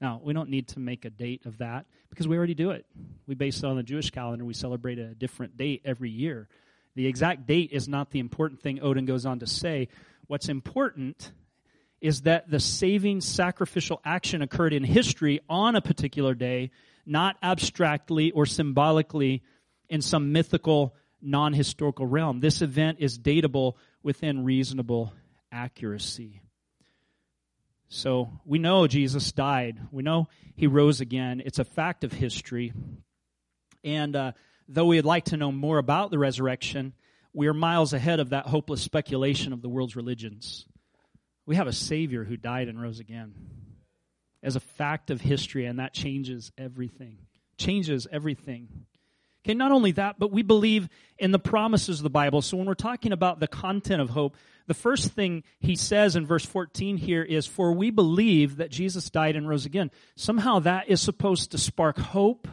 [0.00, 2.84] Now, we don't need to make a date of that because we already do it.
[3.28, 4.44] We base it on the Jewish calendar.
[4.44, 6.48] We celebrate a different date every year.
[6.96, 9.88] The exact date is not the important thing, Oden goes on to say.
[10.26, 11.30] What's important
[12.00, 16.72] is that the saving sacrificial action occurred in history on a particular day,
[17.06, 19.44] not abstractly or symbolically
[19.88, 22.40] in some mythical non historical realm.
[22.40, 25.12] This event is datable within reasonable
[25.50, 26.42] accuracy.
[27.88, 29.80] So we know Jesus died.
[29.92, 31.42] We know he rose again.
[31.44, 32.72] It's a fact of history.
[33.82, 34.32] And uh,
[34.68, 36.92] though we'd like to know more about the resurrection,
[37.32, 40.66] we are miles ahead of that hopeless speculation of the world's religions.
[41.46, 43.34] We have a Savior who died and rose again
[44.42, 47.18] as a fact of history, and that changes everything.
[47.58, 48.68] Changes everything.
[49.44, 52.40] Okay, not only that, but we believe in the promises of the Bible.
[52.40, 56.24] So when we're talking about the content of hope, the first thing he says in
[56.24, 59.90] verse 14 here is, For we believe that Jesus died and rose again.
[60.16, 62.48] Somehow that is supposed to spark hope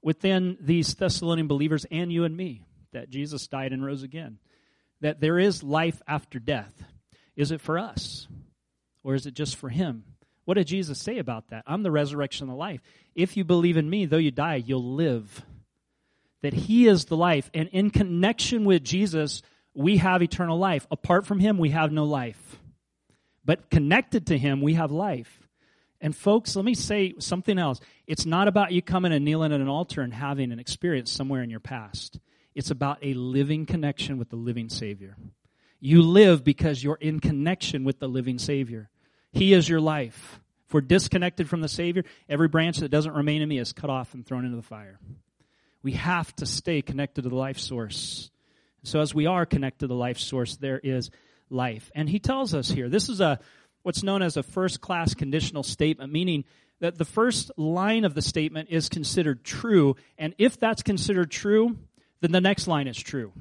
[0.00, 4.38] within these Thessalonian believers and you and me that Jesus died and rose again.
[5.02, 6.72] That there is life after death.
[7.36, 8.28] Is it for us?
[9.04, 10.04] Or is it just for him?
[10.46, 11.64] What did Jesus say about that?
[11.66, 12.80] I'm the resurrection and the life.
[13.14, 15.44] If you believe in me, though you die, you'll live.
[16.42, 17.50] That he is the life.
[17.52, 19.42] And in connection with Jesus,
[19.74, 20.86] we have eternal life.
[20.90, 22.58] Apart from him, we have no life.
[23.44, 25.48] But connected to him, we have life.
[26.00, 27.80] And folks, let me say something else.
[28.06, 31.42] It's not about you coming and kneeling at an altar and having an experience somewhere
[31.42, 32.18] in your past.
[32.54, 35.16] It's about a living connection with the living Savior.
[35.78, 38.88] You live because you're in connection with the living Savior.
[39.32, 40.40] He is your life.
[40.66, 43.90] If we're disconnected from the Savior, every branch that doesn't remain in me is cut
[43.90, 44.98] off and thrown into the fire.
[45.82, 48.30] We have to stay connected to the life source.
[48.82, 51.10] So as we are connected to the life source, there is
[51.48, 51.90] life.
[51.94, 53.40] And he tells us here, this is a
[53.82, 56.44] what's known as a first class conditional statement, meaning
[56.80, 61.76] that the first line of the statement is considered true, and if that's considered true,
[62.20, 63.32] then the next line is true.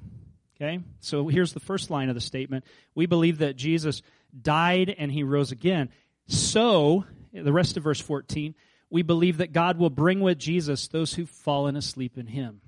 [0.56, 0.80] Okay?
[1.00, 2.66] So here's the first line of the statement.
[2.96, 4.02] We believe that Jesus
[4.40, 5.90] died and he rose again.
[6.28, 8.56] So, the rest of verse 14,
[8.90, 12.62] we believe that God will bring with Jesus those who've fallen asleep in him.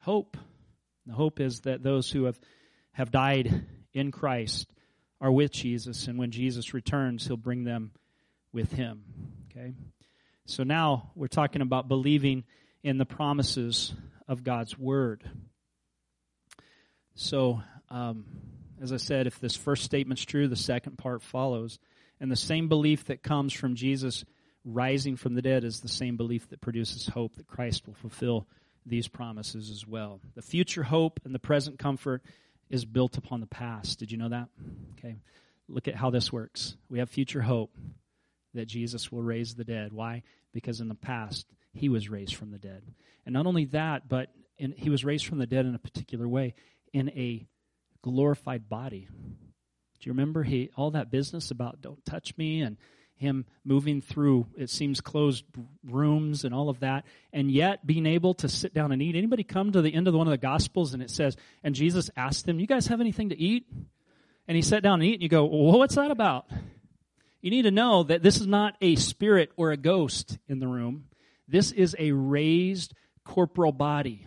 [0.00, 0.36] Hope.
[1.06, 2.38] The hope is that those who have,
[2.92, 4.70] have died in Christ
[5.20, 7.90] are with Jesus, and when Jesus returns, he'll bring them
[8.52, 9.04] with him.
[9.50, 9.74] Okay?
[10.46, 12.44] So now we're talking about believing
[12.82, 13.92] in the promises
[14.26, 15.28] of God's word.
[17.14, 18.24] So, um,
[18.80, 21.78] as I said, if this first statement's true, the second part follows.
[22.20, 24.24] And the same belief that comes from Jesus
[24.68, 28.46] rising from the dead is the same belief that produces hope that Christ will fulfill
[28.84, 30.20] these promises as well.
[30.34, 32.22] The future hope and the present comfort
[32.70, 33.98] is built upon the past.
[33.98, 34.48] Did you know that?
[34.98, 35.16] Okay.
[35.68, 36.76] Look at how this works.
[36.88, 37.74] We have future hope
[38.54, 39.92] that Jesus will raise the dead.
[39.92, 40.22] Why?
[40.52, 42.82] Because in the past, he was raised from the dead.
[43.26, 46.26] And not only that, but in, he was raised from the dead in a particular
[46.26, 46.54] way,
[46.92, 47.46] in a
[48.02, 49.08] glorified body.
[49.10, 52.76] Do you remember he all that business about don't touch me and
[53.18, 55.44] him moving through it seems closed
[55.84, 59.16] rooms and all of that and yet being able to sit down and eat.
[59.16, 62.10] Anybody come to the end of one of the gospels and it says and jesus
[62.16, 63.66] asked them you guys have anything to eat?
[64.46, 66.46] And he sat down and eat and you go well, what's that about?
[67.42, 70.68] You need to know that this is not a spirit or a ghost in the
[70.68, 71.04] room.
[71.46, 74.24] This is a raised corporal body.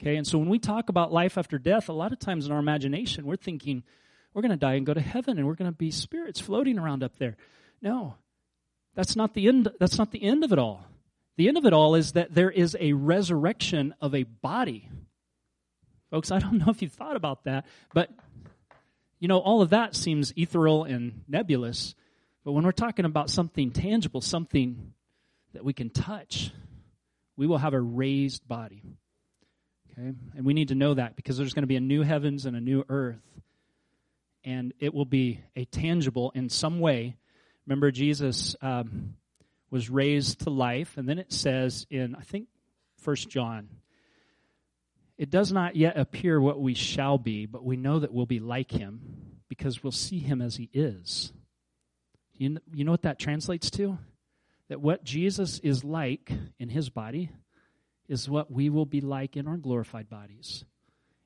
[0.00, 2.52] Okay and so when we talk about life after death a lot of times in
[2.52, 3.82] our imagination we're thinking
[4.32, 6.78] we're going to die and go to heaven and we're going to be spirits floating
[6.78, 7.36] around up there
[7.82, 8.14] no.
[8.94, 10.84] That's not the end that's not the end of it all.
[11.36, 14.88] The end of it all is that there is a resurrection of a body.
[16.10, 18.10] Folks, I don't know if you've thought about that, but
[19.20, 21.94] you know, all of that seems ethereal and nebulous.
[22.44, 24.92] But when we're talking about something tangible, something
[25.52, 26.52] that we can touch,
[27.36, 28.82] we will have a raised body.
[29.92, 30.14] Okay?
[30.36, 32.56] And we need to know that because there's going to be a new heavens and
[32.56, 33.20] a new earth.
[34.42, 37.16] And it will be a tangible in some way
[37.66, 39.14] Remember, Jesus um,
[39.70, 42.48] was raised to life, and then it says in, I think,
[42.98, 43.68] First John,
[45.16, 48.40] it does not yet appear what we shall be, but we know that we'll be
[48.40, 49.00] like him
[49.48, 51.32] because we'll see him as he is.
[52.34, 53.98] You, you know what that translates to?
[54.68, 57.30] That what Jesus is like in his body
[58.08, 60.64] is what we will be like in our glorified bodies.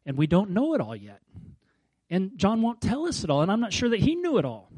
[0.05, 1.21] And we don't know it all yet.
[2.11, 4.45] And John won't tell us it all, and I'm not sure that he knew it
[4.45, 4.71] all.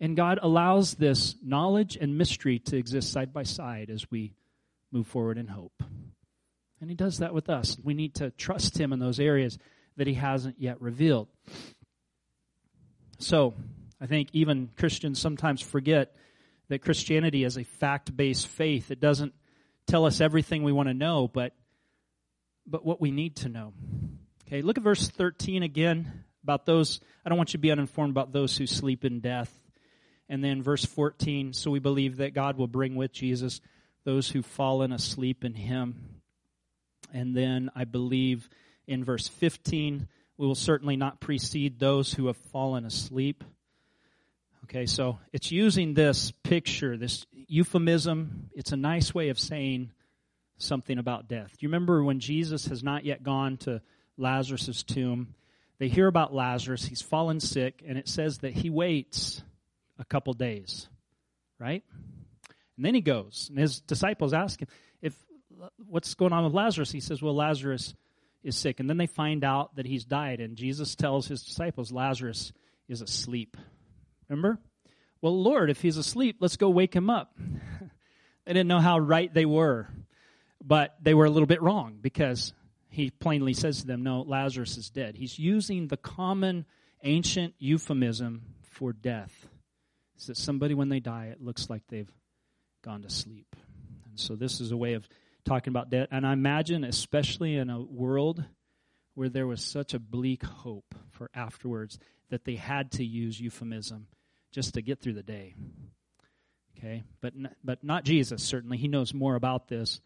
[0.00, 4.32] And God allows this knowledge and mystery to exist side by side as we
[4.90, 5.82] move forward in hope.
[6.80, 7.76] And He does that with us.
[7.82, 9.58] We need to trust Him in those areas
[9.96, 11.28] that He hasn't yet revealed.
[13.18, 13.54] So,
[14.00, 16.16] I think even Christians sometimes forget
[16.68, 18.90] that Christianity is a fact based faith.
[18.90, 19.34] It doesn't
[19.86, 21.52] tell us everything we want to know, but,
[22.66, 23.74] but what we need to know.
[24.46, 27.00] Okay, look at verse 13 again about those.
[27.24, 29.52] I don't want you to be uninformed about those who sleep in death.
[30.30, 33.60] And then verse 14, so we believe that God will bring with Jesus
[34.04, 36.20] those who've fallen asleep in him.
[37.12, 38.48] And then I believe
[38.86, 43.42] in verse 15, we will certainly not precede those who have fallen asleep.
[44.64, 48.50] Okay, so it's using this picture, this euphemism.
[48.54, 49.90] It's a nice way of saying
[50.58, 51.50] something about death.
[51.58, 53.82] Do you remember when Jesus has not yet gone to
[54.16, 55.34] Lazarus' tomb?
[55.80, 56.84] They hear about Lazarus.
[56.84, 59.42] He's fallen sick, and it says that he waits
[60.00, 60.88] a couple days,
[61.58, 61.84] right?
[62.76, 64.68] And then he goes, and his disciples ask him,
[65.00, 65.14] "If
[65.86, 67.94] what's going on with Lazarus?" He says, "Well, Lazarus
[68.42, 71.92] is sick." And then they find out that he's died, and Jesus tells his disciples,
[71.92, 72.52] "Lazarus
[72.88, 73.56] is asleep."
[74.28, 74.58] Remember?
[75.20, 77.36] Well, Lord, if he's asleep, let's go wake him up.
[78.46, 79.88] they didn't know how right they were.
[80.64, 82.52] But they were a little bit wrong because
[82.88, 85.16] he plainly says to them, No, Lazarus is dead.
[85.16, 86.64] He's using the common
[87.02, 89.46] ancient euphemism for death.
[90.20, 92.10] Is that somebody, when they die, it looks like they've
[92.82, 93.56] gone to sleep.
[94.06, 95.08] And so this is a way of
[95.46, 96.08] talking about death.
[96.10, 98.44] And I imagine, especially in a world
[99.14, 101.98] where there was such a bleak hope for afterwards,
[102.28, 104.08] that they had to use euphemism
[104.52, 105.54] just to get through the day.
[106.76, 107.32] Okay, but
[107.64, 108.42] but not Jesus.
[108.42, 110.00] Certainly, he knows more about this.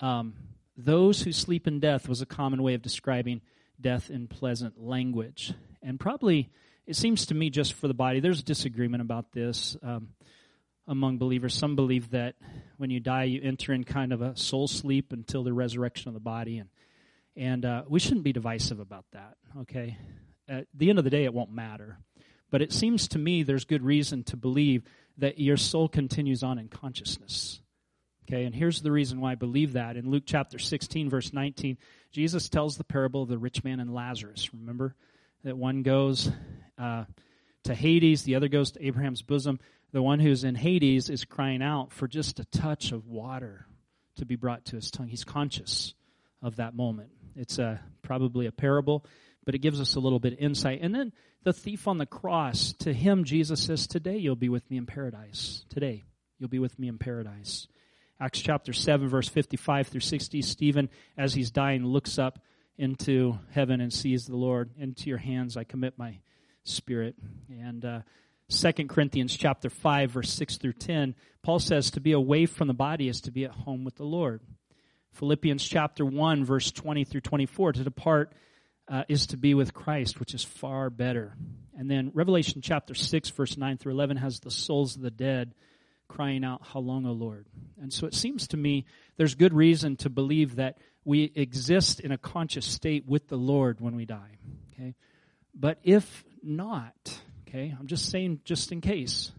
[0.00, 0.34] Um,
[0.76, 3.42] those who sleep in death was a common way of describing
[3.80, 6.50] death in pleasant language, and probably
[6.86, 8.20] it seems to me just for the body.
[8.20, 10.08] There's disagreement about this um,
[10.86, 11.54] among believers.
[11.54, 12.36] Some believe that
[12.76, 16.14] when you die, you enter in kind of a soul sleep until the resurrection of
[16.14, 16.68] the body, and
[17.36, 19.36] and uh, we shouldn't be divisive about that.
[19.62, 19.98] Okay,
[20.48, 21.98] at the end of the day, it won't matter.
[22.50, 24.84] But it seems to me there's good reason to believe
[25.18, 27.60] that your soul continues on in consciousness.
[28.28, 29.96] Okay, and here's the reason why I believe that.
[29.96, 31.78] In Luke chapter 16, verse 19,
[32.12, 34.52] Jesus tells the parable of the rich man and Lazarus.
[34.52, 34.94] Remember
[35.44, 36.30] that one goes
[36.78, 37.04] uh,
[37.64, 39.58] to Hades, the other goes to Abraham's bosom.
[39.92, 43.66] The one who's in Hades is crying out for just a touch of water
[44.16, 45.08] to be brought to his tongue.
[45.08, 45.94] He's conscious
[46.42, 47.10] of that moment.
[47.34, 49.04] It's a, probably a parable,
[49.44, 50.80] but it gives us a little bit of insight.
[50.82, 51.12] And then
[51.44, 54.86] the thief on the cross, to him, Jesus says, Today you'll be with me in
[54.86, 55.64] paradise.
[55.68, 56.04] Today
[56.38, 57.68] you'll be with me in paradise.
[58.18, 62.38] Acts chapter 7, verse 55 through 60, Stephen, as he's dying, looks up
[62.78, 64.70] into heaven and sees the Lord.
[64.78, 66.18] Into your hands I commit my
[66.68, 67.16] spirit.
[67.50, 68.00] And uh,
[68.50, 72.74] 2 Corinthians chapter 5, verse 6 through 10, Paul says to be away from the
[72.74, 74.40] body is to be at home with the Lord.
[75.12, 78.32] Philippians chapter 1, verse 20 through 24, to depart
[78.88, 81.34] uh, is to be with Christ, which is far better.
[81.76, 85.54] And then Revelation chapter 6, verse 9 through 11 has the souls of the dead
[86.08, 87.46] crying out, How long, O Lord?
[87.80, 88.84] And so it seems to me
[89.16, 93.80] there's good reason to believe that we exist in a conscious state with the Lord
[93.80, 94.38] when we die.
[94.72, 94.94] Okay?
[95.54, 99.32] But if not, okay, I'm just saying just in case,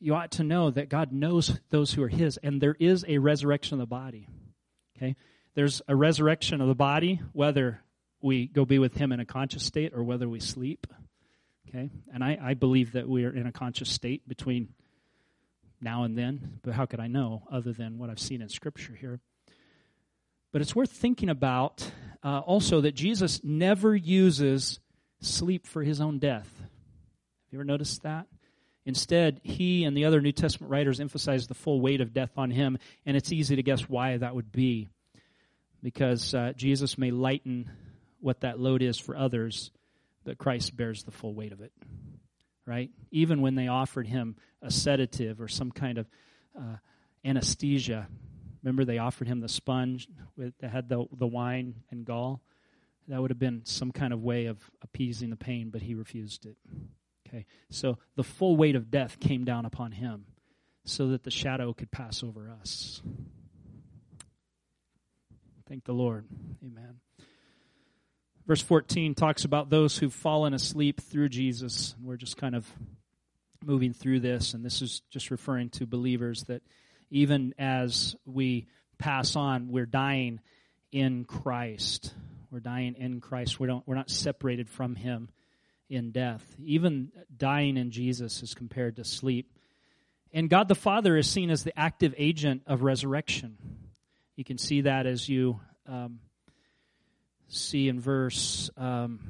[0.00, 3.18] you ought to know that God knows those who are His, and there is a
[3.18, 4.28] resurrection of the body.
[4.96, 5.16] Okay?
[5.54, 7.80] There's a resurrection of the body, whether
[8.22, 10.86] we go be with Him in a conscious state or whether we sleep.
[11.68, 11.90] Okay?
[12.12, 14.68] And I, I believe that we are in a conscious state between
[15.80, 18.94] now and then, but how could I know other than what I've seen in Scripture
[18.94, 19.20] here?
[20.52, 21.90] But it's worth thinking about
[22.24, 24.80] uh, also that Jesus never uses
[25.20, 26.48] sleep for his own death.
[26.58, 28.26] Have you ever noticed that?
[28.86, 32.50] Instead, he and the other New Testament writers emphasize the full weight of death on
[32.50, 34.88] him, and it's easy to guess why that would be.
[35.82, 37.70] Because uh, Jesus may lighten
[38.20, 39.70] what that load is for others,
[40.24, 41.72] but Christ bears the full weight of it.
[42.66, 42.90] Right?
[43.10, 46.06] Even when they offered him a sedative or some kind of
[46.56, 46.76] uh,
[47.24, 48.08] anesthesia,
[48.62, 52.42] remember they offered him the sponge with, that had the, the wine and gall?
[53.10, 56.46] That would have been some kind of way of appeasing the pain, but he refused
[56.46, 56.56] it.
[57.26, 60.26] Okay, so the full weight of death came down upon him
[60.84, 63.02] so that the shadow could pass over us.
[65.68, 66.26] Thank the Lord.
[66.64, 67.00] Amen.
[68.46, 71.96] Verse 14 talks about those who've fallen asleep through Jesus.
[72.00, 72.66] We're just kind of
[73.64, 76.62] moving through this, and this is just referring to believers that
[77.10, 78.66] even as we
[78.98, 80.40] pass on, we're dying
[80.92, 82.14] in Christ.
[82.50, 83.60] We're dying in Christ.
[83.60, 85.28] We don't, we're not separated from Him
[85.88, 86.44] in death.
[86.64, 89.52] Even dying in Jesus is compared to sleep.
[90.32, 93.56] And God the Father is seen as the active agent of resurrection.
[94.36, 96.20] You can see that as you um,
[97.48, 99.20] see in verse um,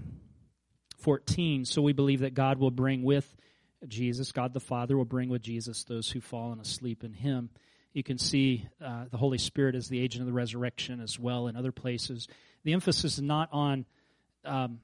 [0.98, 1.64] 14.
[1.64, 3.34] So we believe that God will bring with
[3.88, 7.50] Jesus, God the Father will bring with Jesus those who've fallen asleep in Him.
[7.92, 11.48] You can see uh, the Holy Spirit as the agent of the resurrection as well
[11.48, 12.28] in other places.
[12.64, 13.86] The emphasis is not on
[14.44, 14.80] um,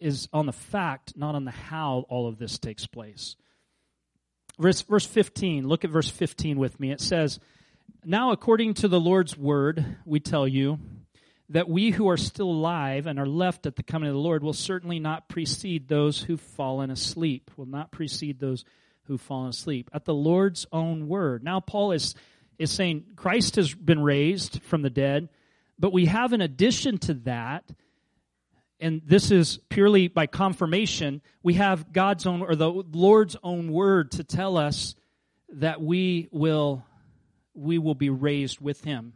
[0.00, 3.36] is on the fact, not on the how all of this takes place.
[4.58, 6.90] Verse, verse 15, look at verse 15 with me.
[6.90, 7.38] It says,
[8.04, 10.78] Now according to the Lord's word, we tell you,
[11.50, 14.42] that we who are still alive and are left at the coming of the Lord
[14.42, 18.64] will certainly not precede those who've fallen asleep, will not precede those
[19.04, 19.90] who've fallen asleep.
[19.94, 21.42] At the Lord's own word.
[21.42, 22.14] Now, Paul is,
[22.58, 25.30] is saying Christ has been raised from the dead,
[25.78, 27.64] but we have in addition to that,
[28.80, 34.12] and this is purely by confirmation, we have God's own, or the Lord's own word
[34.12, 34.94] to tell us
[35.54, 36.84] that we will,
[37.54, 39.12] we will be raised with him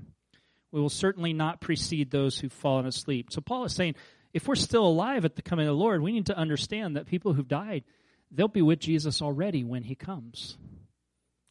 [0.73, 3.31] we will certainly not precede those who've fallen asleep.
[3.31, 3.95] So Paul is saying,
[4.33, 7.07] if we're still alive at the coming of the Lord, we need to understand that
[7.07, 7.85] people who've died,
[8.31, 10.57] they'll be with Jesus already when he comes.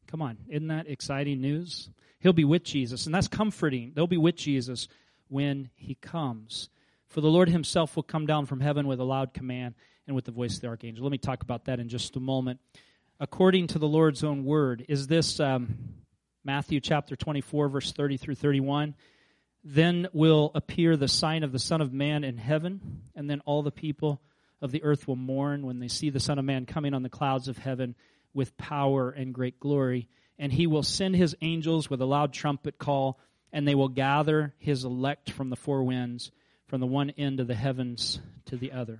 [0.07, 1.89] Come on, isn't that exciting news?
[2.21, 3.91] He'll be with Jesus, and that's comforting.
[3.95, 4.87] They'll be with Jesus
[5.27, 6.69] when he comes.
[7.07, 9.75] For the Lord himself will come down from heaven with a loud command
[10.07, 11.03] and with the voice of the archangel.
[11.03, 12.59] Let me talk about that in just a moment.
[13.19, 15.77] According to the Lord's own word, is this um,
[16.43, 18.95] Matthew chapter 24, verse 30 through 31?
[19.63, 23.61] Then will appear the sign of the Son of Man in heaven, and then all
[23.61, 24.21] the people
[24.61, 27.09] of the earth will mourn when they see the Son of Man coming on the
[27.09, 27.95] clouds of heaven
[28.33, 30.07] with power and great glory.
[30.41, 33.19] And he will send his angels with a loud trumpet call,
[33.53, 36.31] and they will gather his elect from the four winds,
[36.67, 38.99] from the one end of the heavens to the other.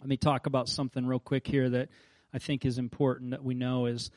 [0.00, 1.88] Let me talk about something real quick here that
[2.34, 4.10] I think is important that we know is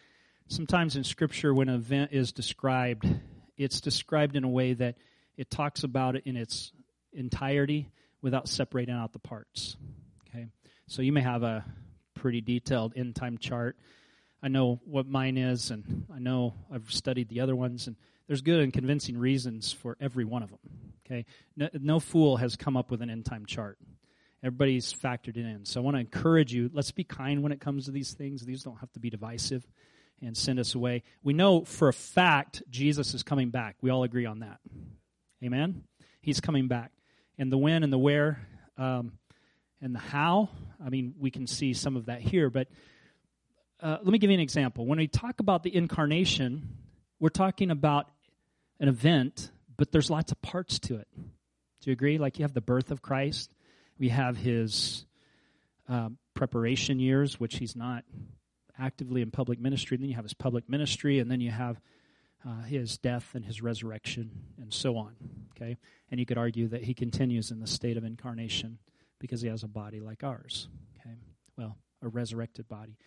[0.50, 3.08] sometimes in Scripture when an event is described,
[3.56, 4.98] it's described in a way that
[5.38, 6.74] it talks about it in its
[7.14, 7.90] entirety
[8.22, 9.78] without separating out the parts.
[10.28, 10.48] Okay,
[10.88, 11.64] so you may have a
[12.14, 13.78] pretty detailed end time chart.
[14.42, 17.96] I know what mine is, and I know I've studied the other ones, and
[18.28, 20.60] there's good and convincing reasons for every one of them.
[21.06, 21.26] Okay,
[21.58, 23.78] no, no fool has come up with an end time chart.
[24.44, 25.66] Everybody's factored it in.
[25.66, 26.70] So I want to encourage you.
[26.74, 28.46] Let's be kind when it comes to these things.
[28.46, 29.68] These don't have to be divisive
[30.22, 31.04] and send us away.
[31.24, 33.76] We know for a fact Jesus is coming back.
[33.82, 34.60] We all agree on that.
[35.44, 35.84] Amen.
[36.22, 36.92] He's coming back,
[37.38, 38.40] and the when and the where.
[38.78, 39.14] Um,
[39.82, 40.50] and the how.
[40.84, 42.68] I mean, we can see some of that here, but
[43.82, 44.86] uh, let me give you an example.
[44.86, 46.78] When we talk about the incarnation,
[47.20, 48.10] we're talking about
[48.80, 51.08] an event, but there's lots of parts to it.
[51.16, 52.18] Do you agree?
[52.18, 53.52] Like you have the birth of Christ,
[53.98, 55.06] we have his
[55.88, 58.04] uh, preparation years, which he's not
[58.78, 59.98] actively in public ministry.
[59.98, 61.82] Then you have his public ministry, and then you have
[62.48, 65.16] uh, his death and his resurrection, and so on.
[65.56, 65.78] Okay,
[66.12, 68.78] and you could argue that he continues in the state of incarnation
[69.20, 70.70] because he has a body like ours.
[71.00, 71.16] Okay?
[71.58, 72.98] Well, a resurrected body.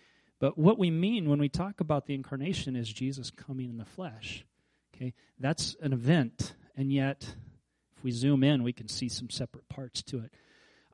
[0.42, 3.84] But what we mean when we talk about the incarnation is Jesus coming in the
[3.84, 4.44] flesh.
[4.92, 5.14] Okay?
[5.38, 7.36] That's an event, and yet
[7.96, 10.32] if we zoom in, we can see some separate parts to it.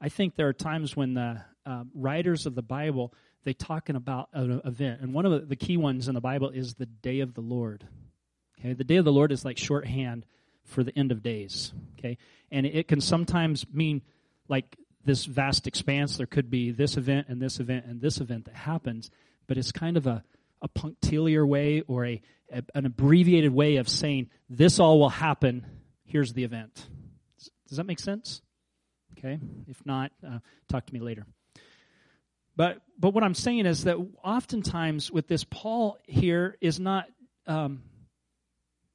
[0.02, 4.28] I think there are times when the uh, writers of the Bible they talking about
[4.34, 7.32] an event, and one of the key ones in the Bible is the day of
[7.32, 7.88] the Lord.
[8.60, 10.26] Okay, the day of the Lord is like shorthand
[10.66, 11.72] for the end of days.
[11.98, 12.18] Okay,
[12.50, 14.02] and it can sometimes mean
[14.46, 14.76] like
[15.06, 16.18] this vast expanse.
[16.18, 19.10] There could be this event and this event and this event that happens,
[19.48, 20.22] but it's kind of a,
[20.62, 22.22] a punctiliar way or a,
[22.52, 25.66] a an abbreviated way of saying this all will happen.
[26.04, 26.86] Here's the event.
[27.68, 28.40] Does that make sense?
[29.18, 29.40] Okay.
[29.66, 30.38] If not, uh,
[30.68, 31.26] talk to me later.
[32.54, 37.06] But but what I'm saying is that oftentimes with this, Paul here is not.
[37.46, 37.82] Um,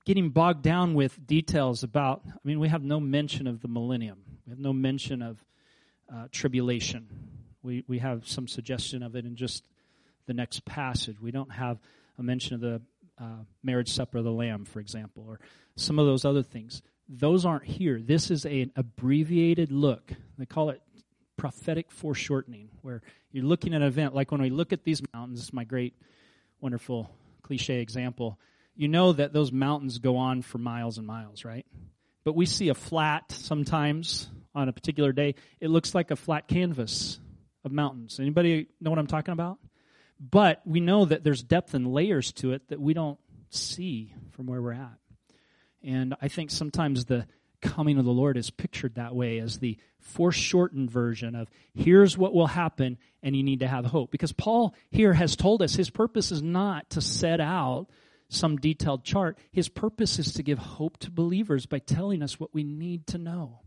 [0.05, 4.21] getting bogged down with details about i mean we have no mention of the millennium
[4.45, 5.43] we have no mention of
[6.13, 7.07] uh, tribulation.
[7.61, 9.67] We, we have some suggestion of it in just
[10.25, 11.19] the next passage.
[11.19, 11.79] We don't have
[12.17, 12.81] a mention of the
[13.19, 15.39] uh, marriage supper of the Lamb, for example, or
[15.75, 16.81] some of those other things.
[17.07, 17.99] Those aren't here.
[18.01, 20.11] This is a, an abbreviated look.
[20.37, 20.81] They call it
[21.37, 23.01] prophetic foreshortening, where
[23.31, 24.15] you're looking at an event.
[24.15, 25.93] Like when we look at these mountains, this is my great,
[26.61, 27.09] wonderful
[27.41, 28.39] cliche example.
[28.75, 31.65] You know that those mountains go on for miles and miles, right?
[32.23, 36.47] But we see a flat sometimes on a particular day, it looks like a flat
[36.47, 37.19] canvas
[37.63, 38.19] of mountains.
[38.19, 39.57] Anybody know what I'm talking about?
[40.31, 43.19] But we know that there's depth and layers to it that we don't
[43.49, 44.97] see from where we're at.
[45.83, 47.27] And I think sometimes the
[47.61, 52.33] coming of the Lord is pictured that way as the foreshortened version of here's what
[52.33, 54.11] will happen and you need to have hope.
[54.11, 57.87] Because Paul here has told us his purpose is not to set out
[58.29, 59.37] some detailed chart.
[59.51, 63.17] His purpose is to give hope to believers by telling us what we need to
[63.17, 63.59] know.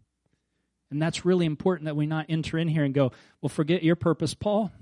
[0.90, 3.96] And that's really important that we not enter in here and go, well, forget your
[3.96, 4.72] purpose, Paul.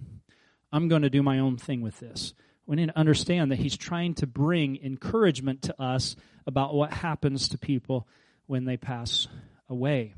[0.75, 2.35] I'm going to do my own thing with this.
[2.67, 6.17] We need to understand that he's trying to bring encouragement to us
[6.49, 8.09] about what happens to people
[8.47, 9.29] when they pass
[9.69, 10.15] away.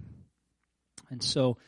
[1.11, 1.59] And so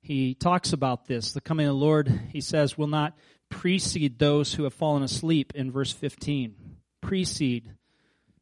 [0.00, 1.32] he talks about this.
[1.32, 3.18] The coming of the Lord, he says, will not
[3.50, 6.54] precede those who have fallen asleep in verse 15.
[7.02, 7.70] Precede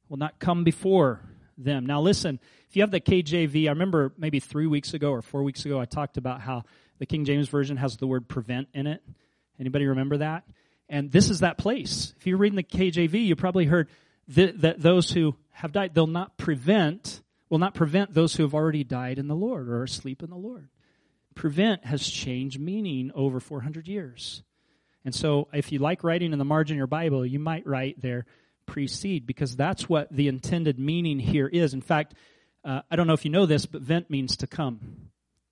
[0.09, 1.21] will not come before
[1.59, 1.85] them.
[1.85, 2.39] Now, listen,
[2.69, 5.81] if you have the KJV, I remember maybe three weeks ago or four weeks ago,
[5.81, 6.63] I talked about how
[7.01, 9.03] the King James Version has the word prevent in it.
[9.59, 10.45] Anybody remember that?
[10.89, 12.15] And this is that place.
[12.19, 13.89] If you're reading the KJV, you probably heard
[14.29, 18.55] that, that those who have died, they'll not prevent, will not prevent those who have
[18.55, 20.69] already died in the Lord or are asleep in the Lord.
[21.35, 24.43] Prevent has changed meaning over 400 years.
[25.05, 28.01] And so, if you like writing in the margin of your Bible, you might write
[28.01, 28.27] there,
[28.67, 31.75] precede because that's what the intended meaning here is.
[31.75, 32.15] In fact,
[32.65, 35.11] uh, I don't know if you know this, but vent means to come.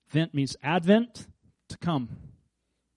[0.09, 1.27] Vent means advent,
[1.69, 2.09] to come,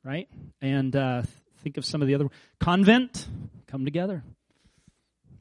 [0.08, 0.26] right?
[0.62, 1.22] And uh,
[1.62, 2.28] think of some of the other
[2.58, 3.28] convent,
[3.66, 4.24] come together,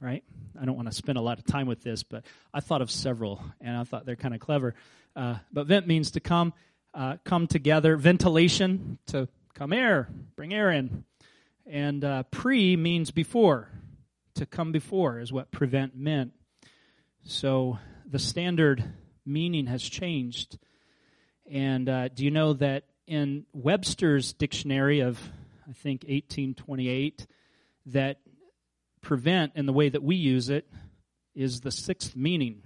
[0.01, 0.25] right?
[0.59, 2.91] I don't want to spend a lot of time with this, but I thought of
[2.91, 4.75] several, and I thought they're kind of clever.
[5.15, 6.51] Uh, but vent means to come,
[6.93, 7.95] uh, come together.
[7.95, 11.05] Ventilation to come air, bring air in,
[11.65, 13.69] and uh, pre means before,
[14.35, 16.33] to come before is what prevent meant.
[17.23, 18.83] So the standard
[19.25, 20.59] meaning has changed.
[21.49, 25.17] And uh, do you know that in Webster's dictionary of,
[25.67, 27.25] I think, 1828,
[27.87, 28.19] that
[29.01, 30.67] prevent in the way that we use it
[31.33, 32.61] is the sixth meaning.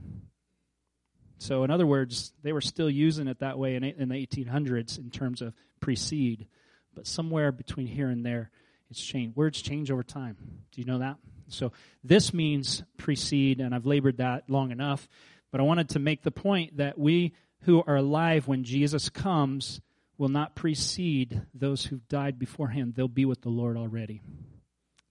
[1.37, 4.97] So, in other words, they were still using it that way in, in the 1800s
[4.97, 6.47] in terms of precede.
[6.93, 8.51] But somewhere between here and there,
[8.89, 9.35] it's changed.
[9.35, 10.37] Words change over time.
[10.71, 11.17] Do you know that?
[11.47, 11.71] So,
[12.03, 15.07] this means precede, and I've labored that long enough.
[15.51, 19.81] But I wanted to make the point that we who are alive when Jesus comes
[20.21, 22.93] will not precede those who've died beforehand.
[22.93, 24.21] They'll be with the Lord already.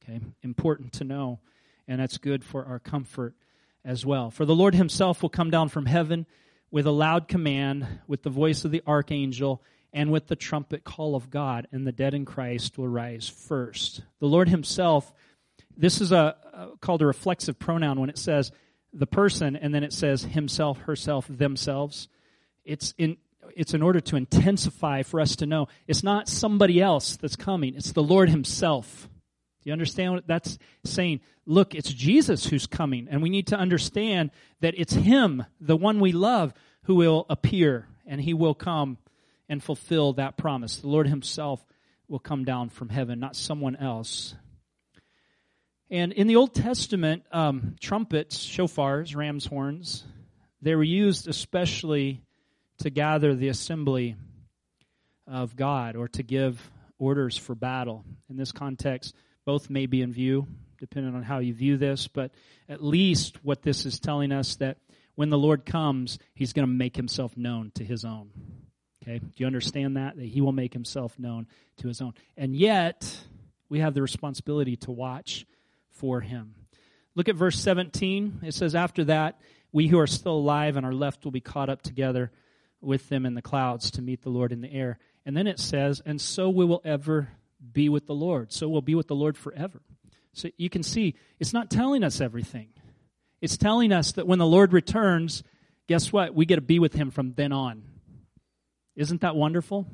[0.05, 0.21] Okay?
[0.45, 1.41] Important to know,
[1.89, 3.35] and that's good for our comfort
[3.85, 4.31] as well.
[4.31, 6.27] For the Lord himself will come down from heaven
[6.71, 11.17] with a loud command, with the voice of the archangel, and with the trumpet call
[11.17, 14.03] of God, and the dead in Christ will rise first.
[14.21, 15.13] The Lord himself,
[15.77, 18.53] this is a, a called a reflexive pronoun when it says
[18.93, 22.07] the person and then it says himself, herself, themselves.
[22.65, 23.17] It's in
[23.57, 27.75] it's in order to intensify for us to know it's not somebody else that's coming,
[27.75, 29.09] it's the Lord himself.
[29.63, 31.21] Do you understand what that's saying?
[31.45, 34.31] Look, it's Jesus who's coming, and we need to understand
[34.61, 38.97] that it's Him, the one we love, who will appear, and He will come
[39.51, 40.79] and fulfill that promise.
[40.79, 41.63] The Lord Himself
[42.09, 44.35] will come down from heaven, not someone else.
[45.91, 50.05] And in the Old Testament, um, trumpets, shofars, ram's horns,
[50.63, 52.23] they were used especially
[52.81, 54.17] to gather the assembly
[55.27, 58.05] of God or to give orders for battle.
[58.29, 59.15] In this context,
[59.45, 60.47] both may be in view,
[60.79, 62.33] depending on how you view this, but
[62.69, 64.79] at least what this is telling us that
[65.15, 68.31] when the Lord comes, he's going to make himself known to his own.
[69.03, 69.19] Okay?
[69.19, 70.17] Do you understand that?
[70.17, 71.47] That he will make himself known
[71.79, 72.15] to his own.
[72.37, 73.19] And yet,
[73.69, 75.47] we have the responsibility to watch
[75.91, 76.55] for him.
[77.15, 78.41] Look at verse 17.
[78.43, 79.41] It says, After that,
[79.73, 82.31] we who are still alive and are left will be caught up together
[82.81, 84.99] with them in the clouds to meet the Lord in the air.
[85.27, 87.29] And then it says, And so we will ever
[87.73, 88.53] be with the Lord.
[88.53, 89.83] So we'll be with the Lord forever.
[90.33, 92.69] So you can see, it's not telling us everything.
[93.41, 95.43] It's telling us that when the Lord returns,
[95.89, 96.35] guess what?
[96.35, 97.83] We get to be with him from then on.
[98.97, 99.87] Isn't that wonderful?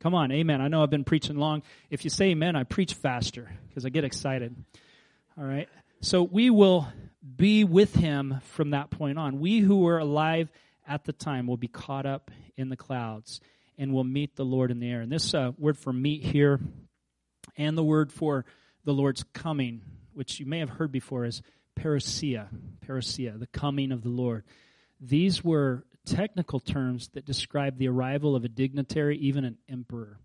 [0.00, 0.60] Come on, amen.
[0.60, 1.62] I know I've been preaching long.
[1.90, 4.54] If you say amen, I preach faster because I get excited.
[5.38, 5.68] All right.
[6.00, 6.88] So we will
[7.36, 9.40] be with him from that point on.
[9.40, 10.50] We who were alive
[10.86, 13.40] at the time will be caught up in the clouds
[13.78, 15.00] and will meet the Lord in the air.
[15.00, 16.60] And this uh, word for meet here
[17.56, 18.44] and the word for
[18.84, 19.82] the Lord's coming,
[20.12, 21.42] which you may have heard before is
[21.78, 22.48] parousia,
[22.86, 24.44] parousia, the coming of the Lord.
[25.00, 30.18] These were technical terms that describe the arrival of a dignitary, even an emperor.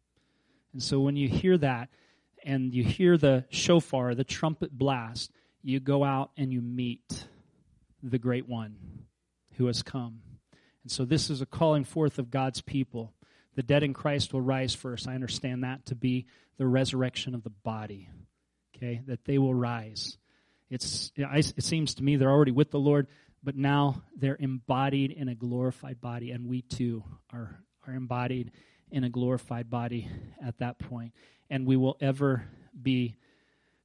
[0.74, 1.90] And so when you hear that
[2.44, 5.32] and you hear the shofar, the trumpet blast,
[5.64, 7.28] you go out and you meet
[8.04, 8.76] the great one
[9.58, 10.22] who has come.
[10.90, 13.14] And so this is a calling forth of God's people.
[13.54, 15.08] The dead in Christ will rise first.
[15.08, 16.26] I understand that to be
[16.58, 18.10] the resurrection of the body.
[18.76, 20.18] Okay, that they will rise.
[20.68, 23.06] It's it seems to me they're already with the Lord,
[23.44, 28.52] but now they're embodied in a glorified body, and we too are are embodied
[28.90, 30.10] in a glorified body
[30.44, 31.14] at that point,
[31.52, 32.46] and we will ever
[32.82, 33.16] be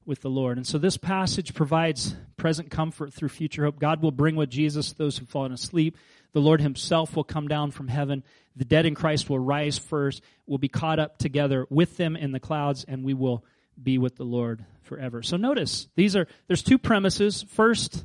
[0.07, 0.57] with the Lord.
[0.57, 3.79] And so this passage provides present comfort through future hope.
[3.79, 5.99] God will bring with Jesus those who've fallen asleep.
[6.35, 8.22] The Lord himself will come down from heaven.
[8.55, 12.32] The dead in Christ will rise first, We'll be caught up together with them in
[12.32, 13.45] the clouds, and we will
[13.82, 15.22] be with the Lord forever.
[15.22, 17.45] So notice, these are there's two premises.
[17.51, 18.05] First,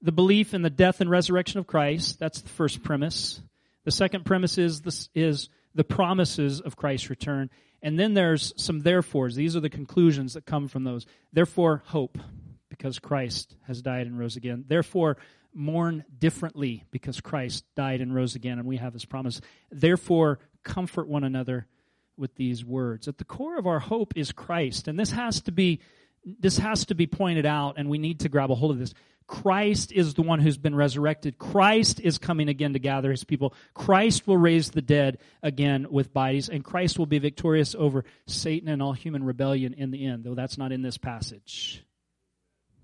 [0.00, 2.20] the belief in the death and resurrection of Christ.
[2.20, 3.40] That's the first premise.
[3.84, 7.50] The second premise is this is the promises of Christ's return.
[7.82, 9.34] And then there's some therefores.
[9.34, 11.06] These are the conclusions that come from those.
[11.32, 12.18] Therefore, hope,
[12.68, 14.64] because Christ has died and rose again.
[14.66, 15.18] Therefore,
[15.56, 19.40] mourn differently, because Christ died and rose again, and we have his promise.
[19.70, 21.66] Therefore, comfort one another
[22.16, 23.08] with these words.
[23.08, 25.80] At the core of our hope is Christ, and this has to be
[26.40, 28.92] this has to be pointed out, and we need to grab a hold of this.
[29.28, 31.38] Christ is the one who's been resurrected.
[31.38, 33.54] Christ is coming again to gather his people.
[33.74, 38.68] Christ will raise the dead again with bodies, and Christ will be victorious over Satan
[38.68, 41.84] and all human rebellion in the end, though that's not in this passage.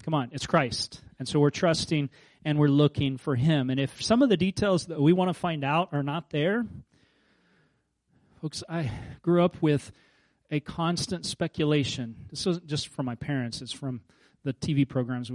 [0.03, 1.01] Come on, it's Christ.
[1.19, 2.11] And so we're trusting
[2.45, 3.71] and we're looking for him.
[3.71, 6.67] And if some of the details that we want to find out are not there,
[8.41, 8.91] folks, I
[9.23, 9.93] grew up with
[10.51, 12.17] a constant speculation.
[12.31, 14.01] This isn't just from my parents, it's from
[14.45, 15.31] the TV programs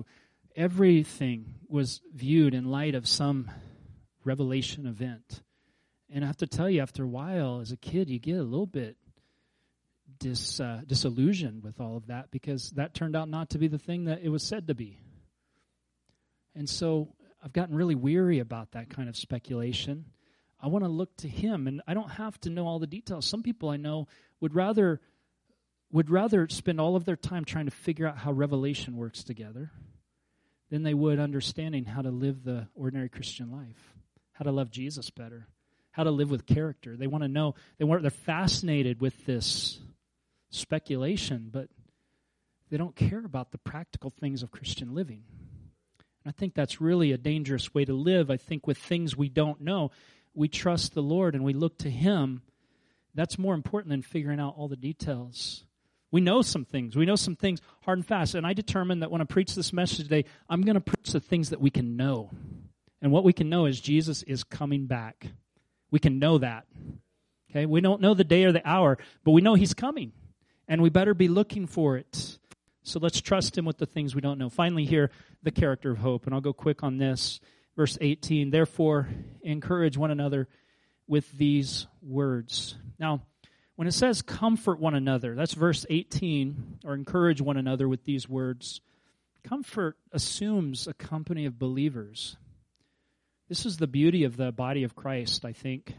[0.57, 3.49] everything was viewed in light of some
[4.25, 5.43] revelation event.
[6.09, 8.43] And I have to tell you, after a while, as a kid, you get a
[8.43, 8.97] little bit
[10.19, 13.77] dis, uh, disillusioned with all of that because that turned out not to be the
[13.77, 14.99] thing that it was said to be.
[16.55, 17.13] And so
[17.43, 20.05] I've gotten really weary about that kind of speculation.
[20.59, 23.25] I want to look to him and I don't have to know all the details.
[23.25, 24.07] Some people I know
[24.39, 24.99] would rather
[25.91, 29.71] would rather spend all of their time trying to figure out how revelation works together
[30.69, 33.95] than they would understanding how to live the ordinary Christian life,
[34.33, 35.47] how to love Jesus better,
[35.91, 36.97] how to live with character.
[36.97, 39.79] They want to know they want they're fascinated with this
[40.49, 41.69] speculation, but
[42.69, 45.23] they don't care about the practical things of Christian living.
[46.23, 48.29] And I think that's really a dangerous way to live.
[48.29, 49.91] I think with things we don't know,
[50.33, 52.41] we trust the Lord and we look to Him.
[53.15, 55.63] That's more important than figuring out all the details.
[56.11, 56.95] We know some things.
[56.95, 58.35] We know some things hard and fast.
[58.35, 61.19] And I determined that when I preach this message today, I'm going to preach the
[61.19, 62.29] things that we can know.
[63.01, 65.27] And what we can know is Jesus is coming back.
[65.91, 66.65] We can know that.
[67.49, 67.65] Okay?
[67.65, 70.11] We don't know the day or the hour, but we know He's coming
[70.67, 72.37] and we better be looking for it.
[72.83, 74.49] So let's trust him with the things we don't know.
[74.49, 75.11] Finally, here,
[75.43, 76.25] the character of hope.
[76.25, 77.39] And I'll go quick on this.
[77.75, 79.09] Verse 18 Therefore,
[79.41, 80.47] encourage one another
[81.07, 82.75] with these words.
[82.99, 83.23] Now,
[83.75, 88.27] when it says comfort one another, that's verse 18, or encourage one another with these
[88.27, 88.81] words.
[89.43, 92.37] Comfort assumes a company of believers.
[93.49, 95.93] This is the beauty of the body of Christ, I think,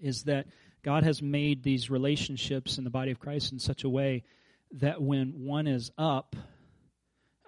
[0.00, 0.46] is that
[0.84, 4.22] God has made these relationships in the body of Christ in such a way
[4.72, 6.36] that when one is up,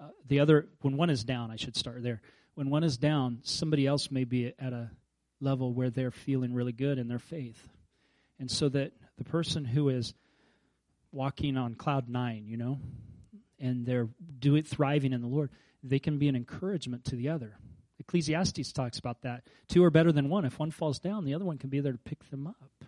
[0.01, 2.22] uh, the other, when one is down, I should start there.
[2.55, 4.91] When one is down, somebody else may be at a
[5.39, 7.68] level where they're feeling really good in their faith.
[8.39, 10.14] And so that the person who is
[11.12, 12.78] walking on cloud nine, you know,
[13.61, 14.09] and they're
[14.39, 15.51] doing thriving in the Lord,
[15.82, 17.59] they can be an encouragement to the other.
[18.01, 19.43] Ecclesiastes talks about that.
[19.68, 20.47] Two are better than one.
[20.47, 22.87] If one falls down, the other one can be there to pick them up.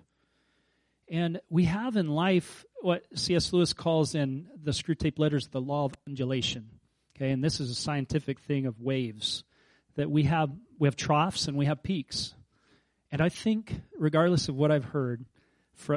[1.10, 3.52] And we have in life what C.S.
[3.52, 6.70] Lewis calls in the Screwtape Letters the law of undulation.
[7.16, 9.42] Okay, and this is a scientific thing of waves
[9.96, 12.34] that we have we have troughs and we have peaks.
[13.10, 15.24] And I think, regardless of what I've heard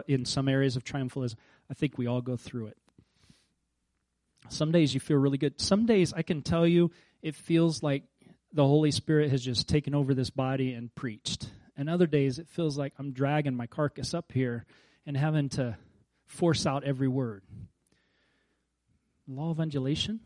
[0.07, 1.35] in some areas of triumphalism,
[1.69, 2.77] I think we all go through it.
[4.49, 5.61] Some days you feel really good.
[5.61, 6.91] Some days I can tell you
[7.21, 8.03] it feels like
[8.53, 11.49] the Holy Spirit has just taken over this body and preached.
[11.77, 14.65] And other days it feels like I'm dragging my carcass up here
[15.05, 15.77] and having to
[16.25, 17.43] force out every word.
[19.27, 20.19] Law of undulation.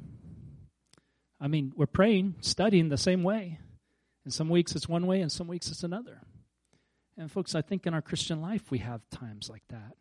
[1.39, 3.59] I mean, we're praying, studying the same way.
[4.23, 6.21] And some weeks it's one way, and some weeks it's another.
[7.17, 9.95] And folks, I think in our Christian life we have times like that.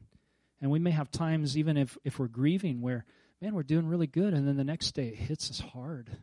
[0.60, 3.04] And we may have times, even if, if we're grieving, where,
[3.42, 6.16] man, we're doing really good, and then the next day it hits us hard.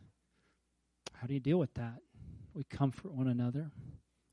[1.14, 1.98] How do you deal with that?
[2.52, 3.70] We comfort one another,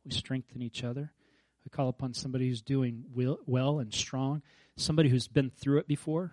[0.04, 1.12] we strengthen each other.
[1.70, 3.04] We call upon somebody who's doing
[3.46, 4.42] well and strong,
[4.76, 6.32] somebody who's been through it before.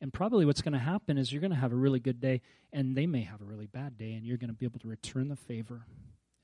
[0.00, 2.42] And probably what's going to happen is you're going to have a really good day,
[2.72, 4.88] and they may have a really bad day, and you're going to be able to
[4.88, 5.86] return the favor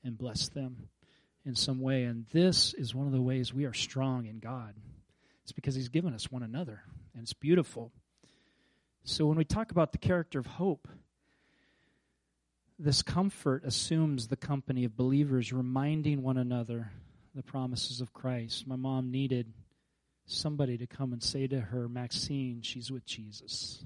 [0.05, 0.87] and bless them
[1.45, 2.03] in some way.
[2.03, 4.73] And this is one of the ways we are strong in God.
[5.43, 6.81] It's because He's given us one another,
[7.13, 7.91] and it's beautiful.
[9.03, 10.87] So when we talk about the character of hope,
[12.79, 16.91] this comfort assumes the company of believers reminding one another
[17.35, 18.67] the promises of Christ.
[18.67, 19.51] My mom needed
[20.25, 23.83] somebody to come and say to her, Maxine, she's with Jesus.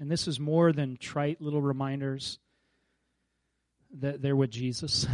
[0.00, 2.38] And this is more than trite little reminders
[4.00, 5.06] that they're with Jesus,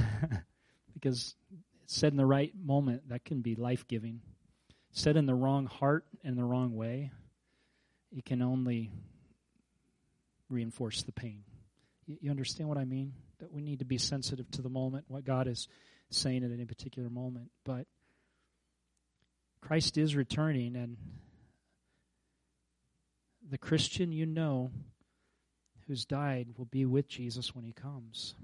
[0.95, 1.35] because
[1.87, 4.21] said in the right moment, that can be life giving.
[4.93, 7.11] Said in the wrong heart and the wrong way,
[8.17, 8.91] it can only
[10.49, 11.43] reinforce the pain.
[12.07, 13.13] You understand what I mean?
[13.45, 15.69] That we need to be sensitive to the moment, what God is
[16.09, 17.51] saying at any particular moment.
[17.63, 17.87] But
[19.61, 20.97] Christ is returning, and
[23.47, 24.71] the Christian you know
[25.87, 28.35] who's died will be with Jesus when he comes.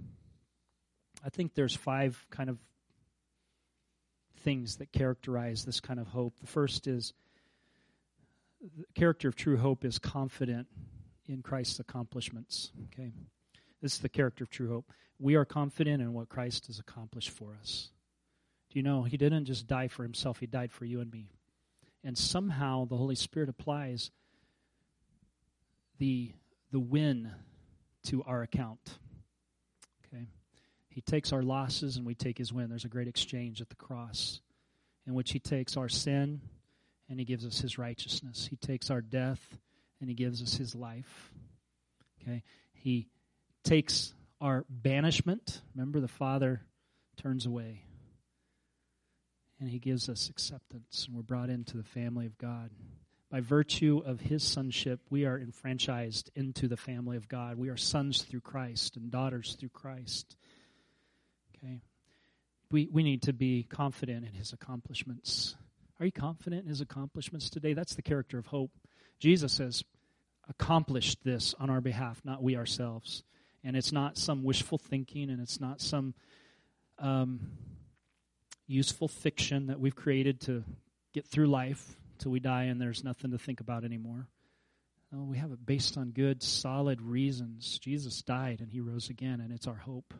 [1.24, 2.58] I think there's five kind of
[4.40, 6.38] things that characterize this kind of hope.
[6.40, 7.14] The first is
[8.60, 10.66] the character of true hope is confident
[11.26, 12.70] in Christ's accomplishments.
[12.92, 13.12] Okay.
[13.80, 14.92] This is the character of true hope.
[15.18, 17.90] We are confident in what Christ has accomplished for us.
[18.70, 21.30] Do you know, He didn't just die for Himself, He died for you and me.
[22.02, 24.10] And somehow the Holy Spirit applies
[25.98, 26.32] the,
[26.72, 27.30] the win
[28.04, 28.98] to our account.
[30.06, 30.26] Okay?
[30.88, 32.70] He takes our losses and we take His win.
[32.70, 34.40] There's a great exchange at the cross
[35.06, 36.40] in which He takes our sin
[37.08, 38.46] and He gives us His righteousness.
[38.48, 39.58] He takes our death
[40.00, 41.32] and He gives us His life.
[42.22, 42.42] Okay?
[42.72, 43.08] He
[43.64, 45.60] takes our banishment.
[45.74, 46.62] Remember, the Father
[47.16, 47.84] turns away.
[49.58, 52.70] And He gives us acceptance, and we're brought into the family of God.
[53.30, 57.58] By virtue of His sonship, we are enfranchised into the family of God.
[57.58, 60.36] We are sons through Christ and daughters through Christ.
[61.56, 61.82] Okay?
[62.70, 65.54] We, we need to be confident in His accomplishments.
[65.98, 67.74] Are you confident in His accomplishments today?
[67.74, 68.70] That's the character of hope.
[69.18, 69.84] Jesus has
[70.48, 73.22] accomplished this on our behalf, not we ourselves
[73.64, 76.14] and it's not some wishful thinking and it's not some
[76.98, 77.40] um,
[78.66, 80.64] useful fiction that we've created to
[81.12, 84.28] get through life till we die and there's nothing to think about anymore.
[85.12, 87.78] No, we have it based on good, solid reasons.
[87.78, 90.14] Jesus died and he rose again, and it's our hope.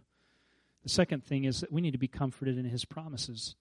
[0.82, 3.54] The second thing is that we need to be comforted in his promises.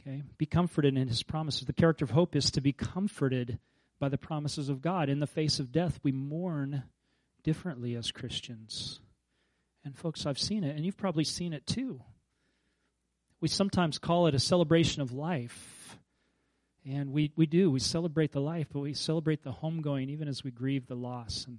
[0.00, 0.22] Okay?
[0.36, 1.66] Be comforted in his promises.
[1.66, 3.60] The character of hope is to be comforted
[4.00, 5.08] by the promises of God.
[5.08, 6.82] In the face of death, we mourn
[7.44, 8.98] differently as Christians.
[9.84, 12.00] And, folks, I've seen it, and you've probably seen it too.
[13.40, 15.98] We sometimes call it a celebration of life.
[16.86, 17.70] And we, we do.
[17.70, 21.44] We celebrate the life, but we celebrate the homegoing even as we grieve the loss
[21.46, 21.58] and,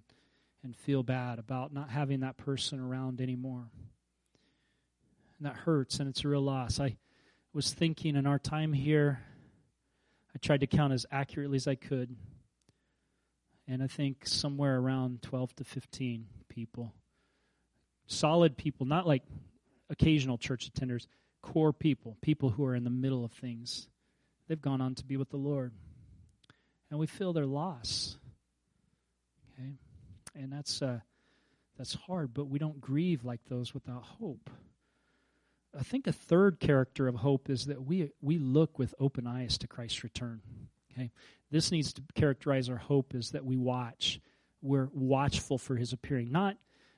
[0.64, 3.70] and feel bad about not having that person around anymore.
[5.38, 6.80] And that hurts, and it's a real loss.
[6.80, 6.98] I
[7.54, 9.22] was thinking in our time here,
[10.34, 12.16] I tried to count as accurately as I could
[13.68, 16.94] and I think somewhere around 12 to 15 people.
[18.08, 19.24] Solid people, not like
[19.90, 21.08] occasional church attenders,
[21.42, 23.88] core people, people who are in the middle of things.
[24.48, 25.74] They've gone on to be with the Lord.
[26.92, 28.18] And we feel their loss.
[29.54, 29.74] Okay?
[30.36, 31.00] And that's uh,
[31.78, 34.50] that's hard, but we don't grieve like those without hope.
[35.78, 39.58] I think a third character of hope is that we we look with open eyes
[39.60, 40.42] to Christ's return.
[40.96, 41.12] Okay?
[41.52, 44.20] This needs to characterize our hope is that we watch.
[44.62, 46.32] We're watchful for his appearing.
[46.32, 46.58] Not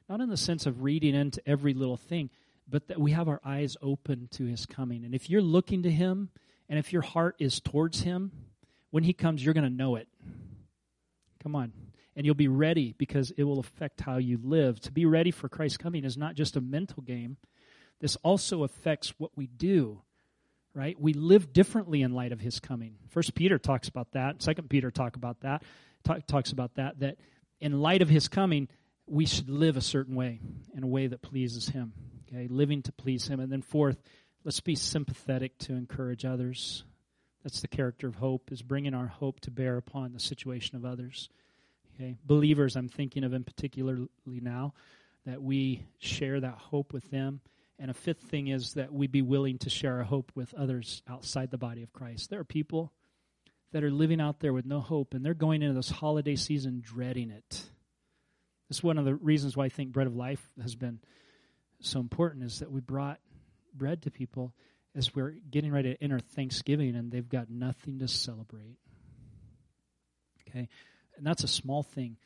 [0.10, 2.30] not in the sense of reading into every little thing,
[2.68, 5.04] but that we have our eyes open to his coming.
[5.04, 6.30] And if you're looking to him
[6.70, 8.32] and if your heart is towards him,
[8.90, 10.08] when he comes, you're going to know it.
[11.44, 11.74] Come on.
[12.16, 14.80] And you'll be ready because it will affect how you live.
[14.82, 17.38] To be ready for Christ's coming is not just a mental game,
[18.00, 20.02] this also affects what we do
[20.78, 20.96] right?
[21.00, 22.98] We live differently in light of his coming.
[23.10, 24.44] First Peter talks about that.
[24.44, 25.64] Second Peter talk about that.
[26.04, 27.00] Talk, talks about that.
[27.00, 27.18] That
[27.60, 28.68] in light of his coming,
[29.08, 30.40] we should live a certain way,
[30.76, 31.94] in a way that pleases him.
[32.30, 33.40] Okay, living to please him.
[33.40, 33.98] And then fourth,
[34.44, 36.84] let's be sympathetic to encourage others.
[37.44, 40.86] That's the character of hope, is bringing our hope to bear upon the situation of
[40.86, 41.30] others.
[41.96, 44.76] Okay, believers, I'm thinking of in particularly now,
[45.26, 47.42] that we share that hope with them
[47.80, 51.04] and a fifth thing is that we be willing to share our hope with others
[51.08, 52.30] outside the body of Christ.
[52.30, 52.92] There are people
[53.72, 56.82] that are living out there with no hope, and they're going into this holiday season
[56.84, 57.50] dreading it.
[58.68, 61.00] This is one of the reasons why I think Bread of Life has been
[61.82, 63.20] so important is that we brought
[63.74, 64.54] bread to people
[64.96, 68.78] as we're getting ready to enter Thanksgiving, and they've got nothing to celebrate.
[70.50, 70.68] Okay?
[71.16, 72.18] And that's a small thing.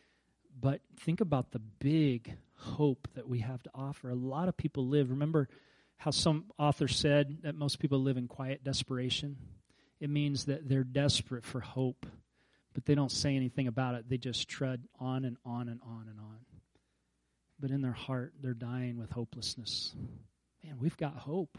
[0.60, 4.10] But think about the big hope that we have to offer.
[4.10, 5.50] A lot of people live, remember
[5.98, 9.38] how some author said that most people live in quiet desperation?
[10.00, 12.06] It means that they're desperate for hope,
[12.74, 14.10] but they don't say anything about it.
[14.10, 16.38] They just tread on and on and on and on.
[17.60, 19.94] But in their heart, they're dying with hopelessness.
[20.64, 21.58] Man, we've got hope.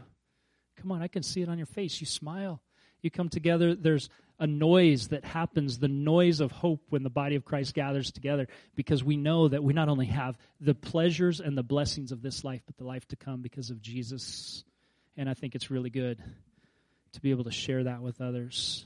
[0.77, 2.01] Come on, I can see it on your face.
[2.01, 2.61] You smile.
[3.03, 3.75] You come together.
[3.75, 4.09] There's
[4.43, 8.49] a noise that happens, the noise of hope when the body of Christ gathers together,
[8.75, 12.43] because we know that we not only have the pleasures and the blessings of this
[12.43, 14.65] life, but the life to come because of Jesus.
[15.17, 16.21] And I think it's really good
[17.13, 18.85] to be able to share that with others.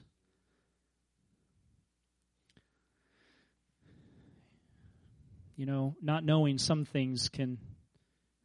[5.56, 7.56] You know, not knowing some things can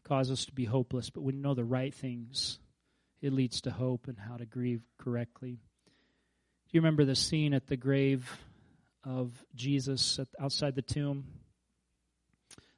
[0.05, 2.57] cause us to be hopeless, but when you know the right things,
[3.21, 5.59] it leads to hope and how to grieve correctly.
[6.71, 8.31] Do you remember the scene at the grave
[9.03, 11.25] of Jesus at, outside the tomb?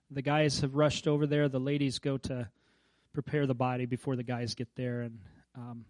[0.10, 1.48] The guys have rushed over there.
[1.48, 2.50] The ladies go to
[3.14, 5.20] prepare the body before the guys get there, and
[5.54, 5.86] um,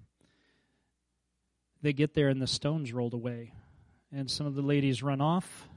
[1.81, 3.53] they get there, and the stones rolled away.
[4.11, 5.69] And some of the ladies run off.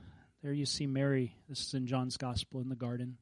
[0.43, 1.37] There you see Mary.
[1.49, 3.19] This is in John's Gospel in the garden.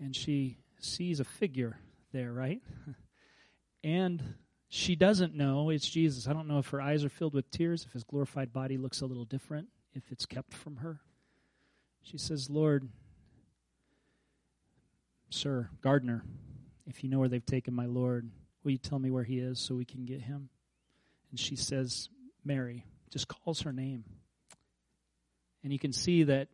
[0.00, 1.76] And she sees a figure
[2.14, 2.62] there, right?
[3.84, 4.22] and
[4.68, 6.26] she doesn't know it's Jesus.
[6.26, 9.00] I don't know if her eyes are filled with tears, if his glorified body looks
[9.00, 11.00] a little different, if it's kept from her.
[12.02, 12.88] She says, Lord,
[15.28, 16.24] Sir, gardener,
[16.86, 18.30] if you know where they've taken my Lord,
[18.62, 20.50] will you tell me where he is so we can get him?
[21.30, 22.08] And she says,
[22.44, 24.04] Mary, just calls her name.
[25.64, 26.48] And you can see that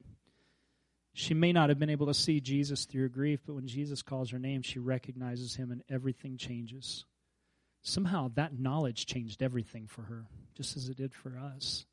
[1.14, 4.00] She may not have been able to see Jesus through her grief, but when Jesus
[4.00, 7.04] calls her name, she recognizes him and everything changes.
[7.82, 10.26] Somehow that knowledge changed everything for her,
[10.56, 11.84] just as it did for us.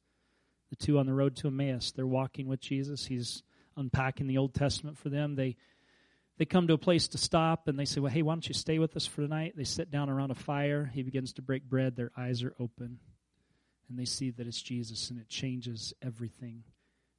[0.70, 3.06] The two on the road to Emmaus, they're walking with Jesus.
[3.06, 3.42] He's
[3.76, 5.36] unpacking the Old Testament for them.
[5.36, 5.58] They
[6.40, 8.54] they come to a place to stop and they say, Well, hey, why don't you
[8.54, 9.56] stay with us for the night?
[9.58, 10.90] They sit down around a fire.
[10.94, 11.98] He begins to break bread.
[11.98, 13.00] Their eyes are open.
[13.90, 16.64] And they see that it's Jesus, and it changes everything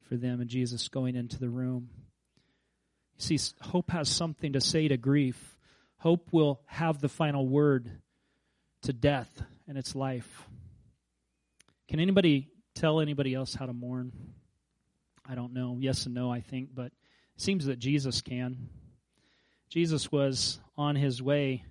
[0.08, 0.40] for them.
[0.40, 1.90] And Jesus going into the room.
[3.18, 5.56] You see, hope has something to say to grief.
[5.98, 7.90] Hope will have the final word
[8.82, 10.46] to death and its life.
[11.88, 14.12] Can anybody tell anybody else how to mourn?
[15.28, 15.76] I don't know.
[15.78, 16.92] Yes and no, I think, but it
[17.36, 18.68] seems that Jesus can.
[19.68, 21.64] Jesus was on his way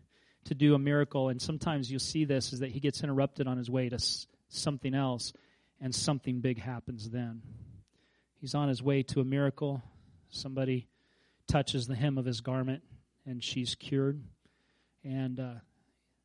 [0.45, 3.57] to do a miracle, and sometimes you'll see this is that he gets interrupted on
[3.57, 3.99] his way to
[4.47, 5.34] something else,
[5.82, 7.41] and something big happens then.
[8.39, 9.82] He's on his way to a miracle.
[10.30, 10.88] Somebody
[11.47, 12.84] touches the hem of his garment,
[13.26, 14.24] and she's cured.
[15.03, 15.53] And uh,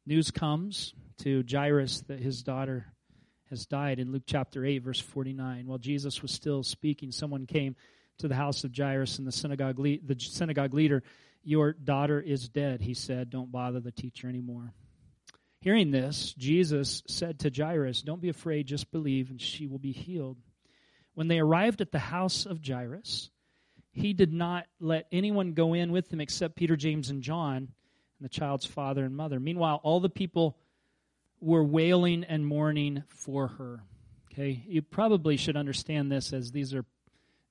[0.06, 2.86] news comes to Jairus that his daughter
[3.50, 5.66] has died in Luke chapter 8, verse 49.
[5.66, 7.76] While Jesus was still speaking, someone came
[8.18, 11.02] to the house of Jairus, and the synagogue, le- the synagogue leader
[11.44, 13.30] your daughter is dead, he said.
[13.30, 14.72] Don't bother the teacher anymore.
[15.60, 19.92] Hearing this, Jesus said to Jairus, Don't be afraid, just believe, and she will be
[19.92, 20.38] healed.
[21.14, 23.30] When they arrived at the house of Jairus,
[23.92, 27.68] he did not let anyone go in with him except Peter, James, and John,
[28.24, 29.38] the child's father and mother.
[29.38, 30.56] Meanwhile, all the people
[31.40, 33.84] were wailing and mourning for her.
[34.32, 36.84] Okay, you probably should understand this as these are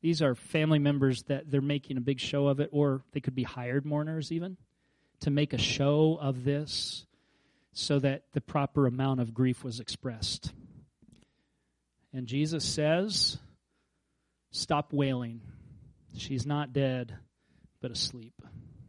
[0.02, 3.36] these are family members that they're making a big show of it, or they could
[3.36, 4.58] be hired mourners even
[5.22, 7.06] to make a show of this
[7.72, 10.52] so that the proper amount of grief was expressed.
[12.12, 13.38] And Jesus says,
[14.52, 15.42] Stop wailing.
[16.18, 17.16] She's not dead,
[17.80, 18.34] but asleep.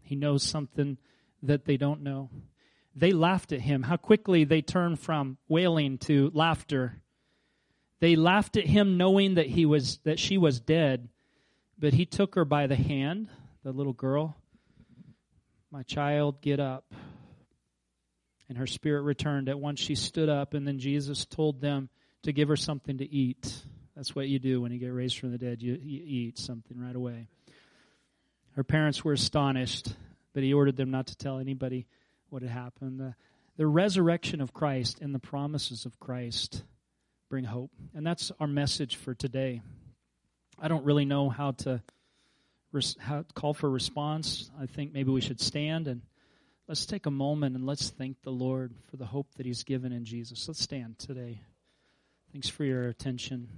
[0.02, 0.98] He knows something
[1.46, 2.30] that they don't know.
[2.96, 3.82] They laughed at him.
[3.82, 7.02] How quickly they turn from wailing to laughter
[8.04, 11.08] they laughed at him knowing that he was that she was dead,
[11.78, 13.28] but he took her by the hand,
[13.62, 14.36] the little girl.
[15.70, 16.92] My child, get up.
[18.50, 19.48] And her spirit returned.
[19.48, 21.88] At once she stood up, and then Jesus told them
[22.24, 23.64] to give her something to eat.
[23.96, 25.62] That's what you do when you get raised from the dead.
[25.62, 27.28] You, you eat something right away.
[28.54, 29.94] Her parents were astonished,
[30.34, 31.86] but he ordered them not to tell anybody
[32.28, 33.00] what had happened.
[33.00, 33.14] The,
[33.56, 36.64] the resurrection of Christ and the promises of Christ
[37.30, 37.70] bring hope.
[37.94, 39.62] And that's our message for today.
[40.60, 41.80] I don't really know how to,
[42.72, 44.50] res- how to call for response.
[44.60, 46.02] I think maybe we should stand and
[46.68, 49.92] let's take a moment and let's thank the Lord for the hope that He's given
[49.92, 50.46] in Jesus.
[50.48, 51.40] Let's stand today.
[52.32, 53.48] Thanks for your attention.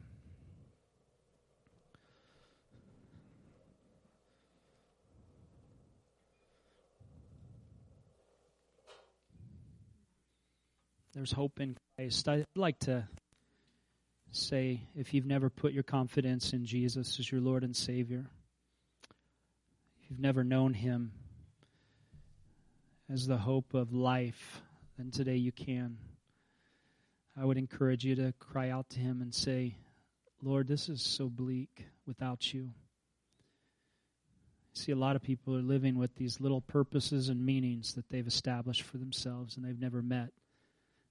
[11.16, 12.28] There's hope in Christ.
[12.28, 13.08] I'd like to
[14.32, 18.26] say if you've never put your confidence in Jesus as your Lord and Savior,
[20.02, 21.12] if you've never known Him
[23.10, 24.60] as the hope of life,
[24.98, 25.96] then today you can.
[27.34, 29.78] I would encourage you to cry out to Him and say,
[30.42, 32.72] Lord, this is so bleak without you.
[34.74, 38.26] See a lot of people are living with these little purposes and meanings that they've
[38.26, 40.28] established for themselves and they've never met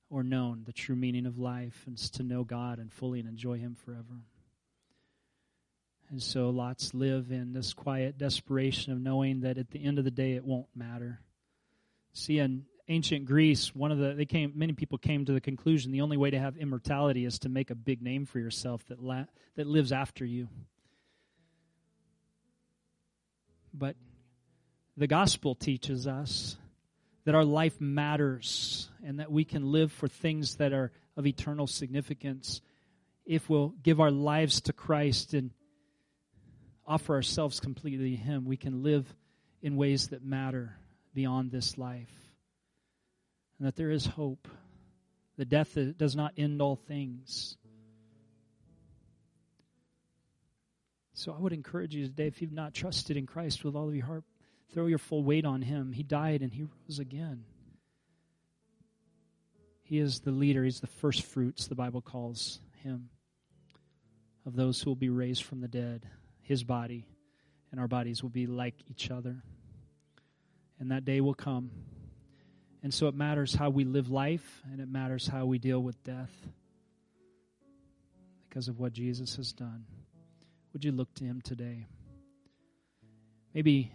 [0.10, 3.58] or known the true meaning of life and to know God and fully and enjoy
[3.58, 4.24] Him forever.
[6.10, 10.06] And so lots live in this quiet desperation of knowing that at the end of
[10.06, 11.20] the day it won't matter.
[12.14, 15.92] See, in ancient Greece, one of the they came many people came to the conclusion
[15.92, 19.02] the only way to have immortality is to make a big name for yourself that
[19.02, 19.26] la-
[19.56, 20.48] that lives after you.
[23.74, 23.96] But
[24.96, 26.56] the gospel teaches us
[27.26, 31.68] that our life matters and that we can live for things that are of eternal
[31.68, 32.62] significance
[33.26, 35.52] if we'll give our lives to Christ and
[36.86, 38.46] offer ourselves completely to Him.
[38.46, 39.12] We can live
[39.62, 40.78] in ways that matter
[41.16, 42.14] beyond this life.
[43.58, 44.48] And that there is hope.
[45.38, 47.58] The death does not end all things.
[51.14, 53.96] So I would encourage you today, if you've not trusted in Christ with all of
[53.96, 54.26] your heart,
[54.76, 55.94] Throw your full weight on him.
[55.94, 57.46] He died and he rose again.
[59.84, 60.66] He is the leader.
[60.66, 63.10] He's the first fruits, the Bible calls him,
[64.46, 66.06] of those who will be raised from the dead.
[66.42, 67.08] His body
[67.72, 69.42] and our bodies will be like each other.
[70.78, 71.72] And that day will come.
[72.84, 76.04] And so it matters how we live life, and it matters how we deal with
[76.04, 76.32] death
[78.50, 79.86] because of what Jesus has done.
[80.74, 81.86] Would you look to him today?
[83.56, 83.90] maybe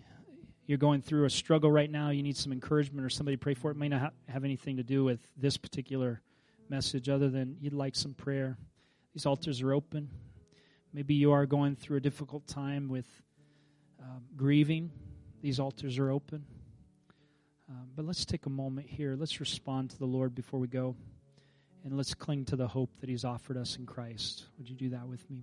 [0.70, 3.72] you're going through a struggle right now, you need some encouragement or somebody pray for
[3.72, 3.74] it.
[3.74, 6.20] it may not ha- have anything to do with this particular
[6.68, 8.56] message other than you'd like some prayer.
[9.12, 10.08] These altars are open.
[10.92, 13.08] Maybe you are going through a difficult time with
[14.00, 14.92] um, grieving.
[15.42, 16.44] These altars are open.
[17.68, 19.16] Um, but let's take a moment here.
[19.18, 20.94] Let's respond to the Lord before we go.
[21.84, 24.44] And let's cling to the hope that He's offered us in Christ.
[24.56, 25.42] Would you do that with me?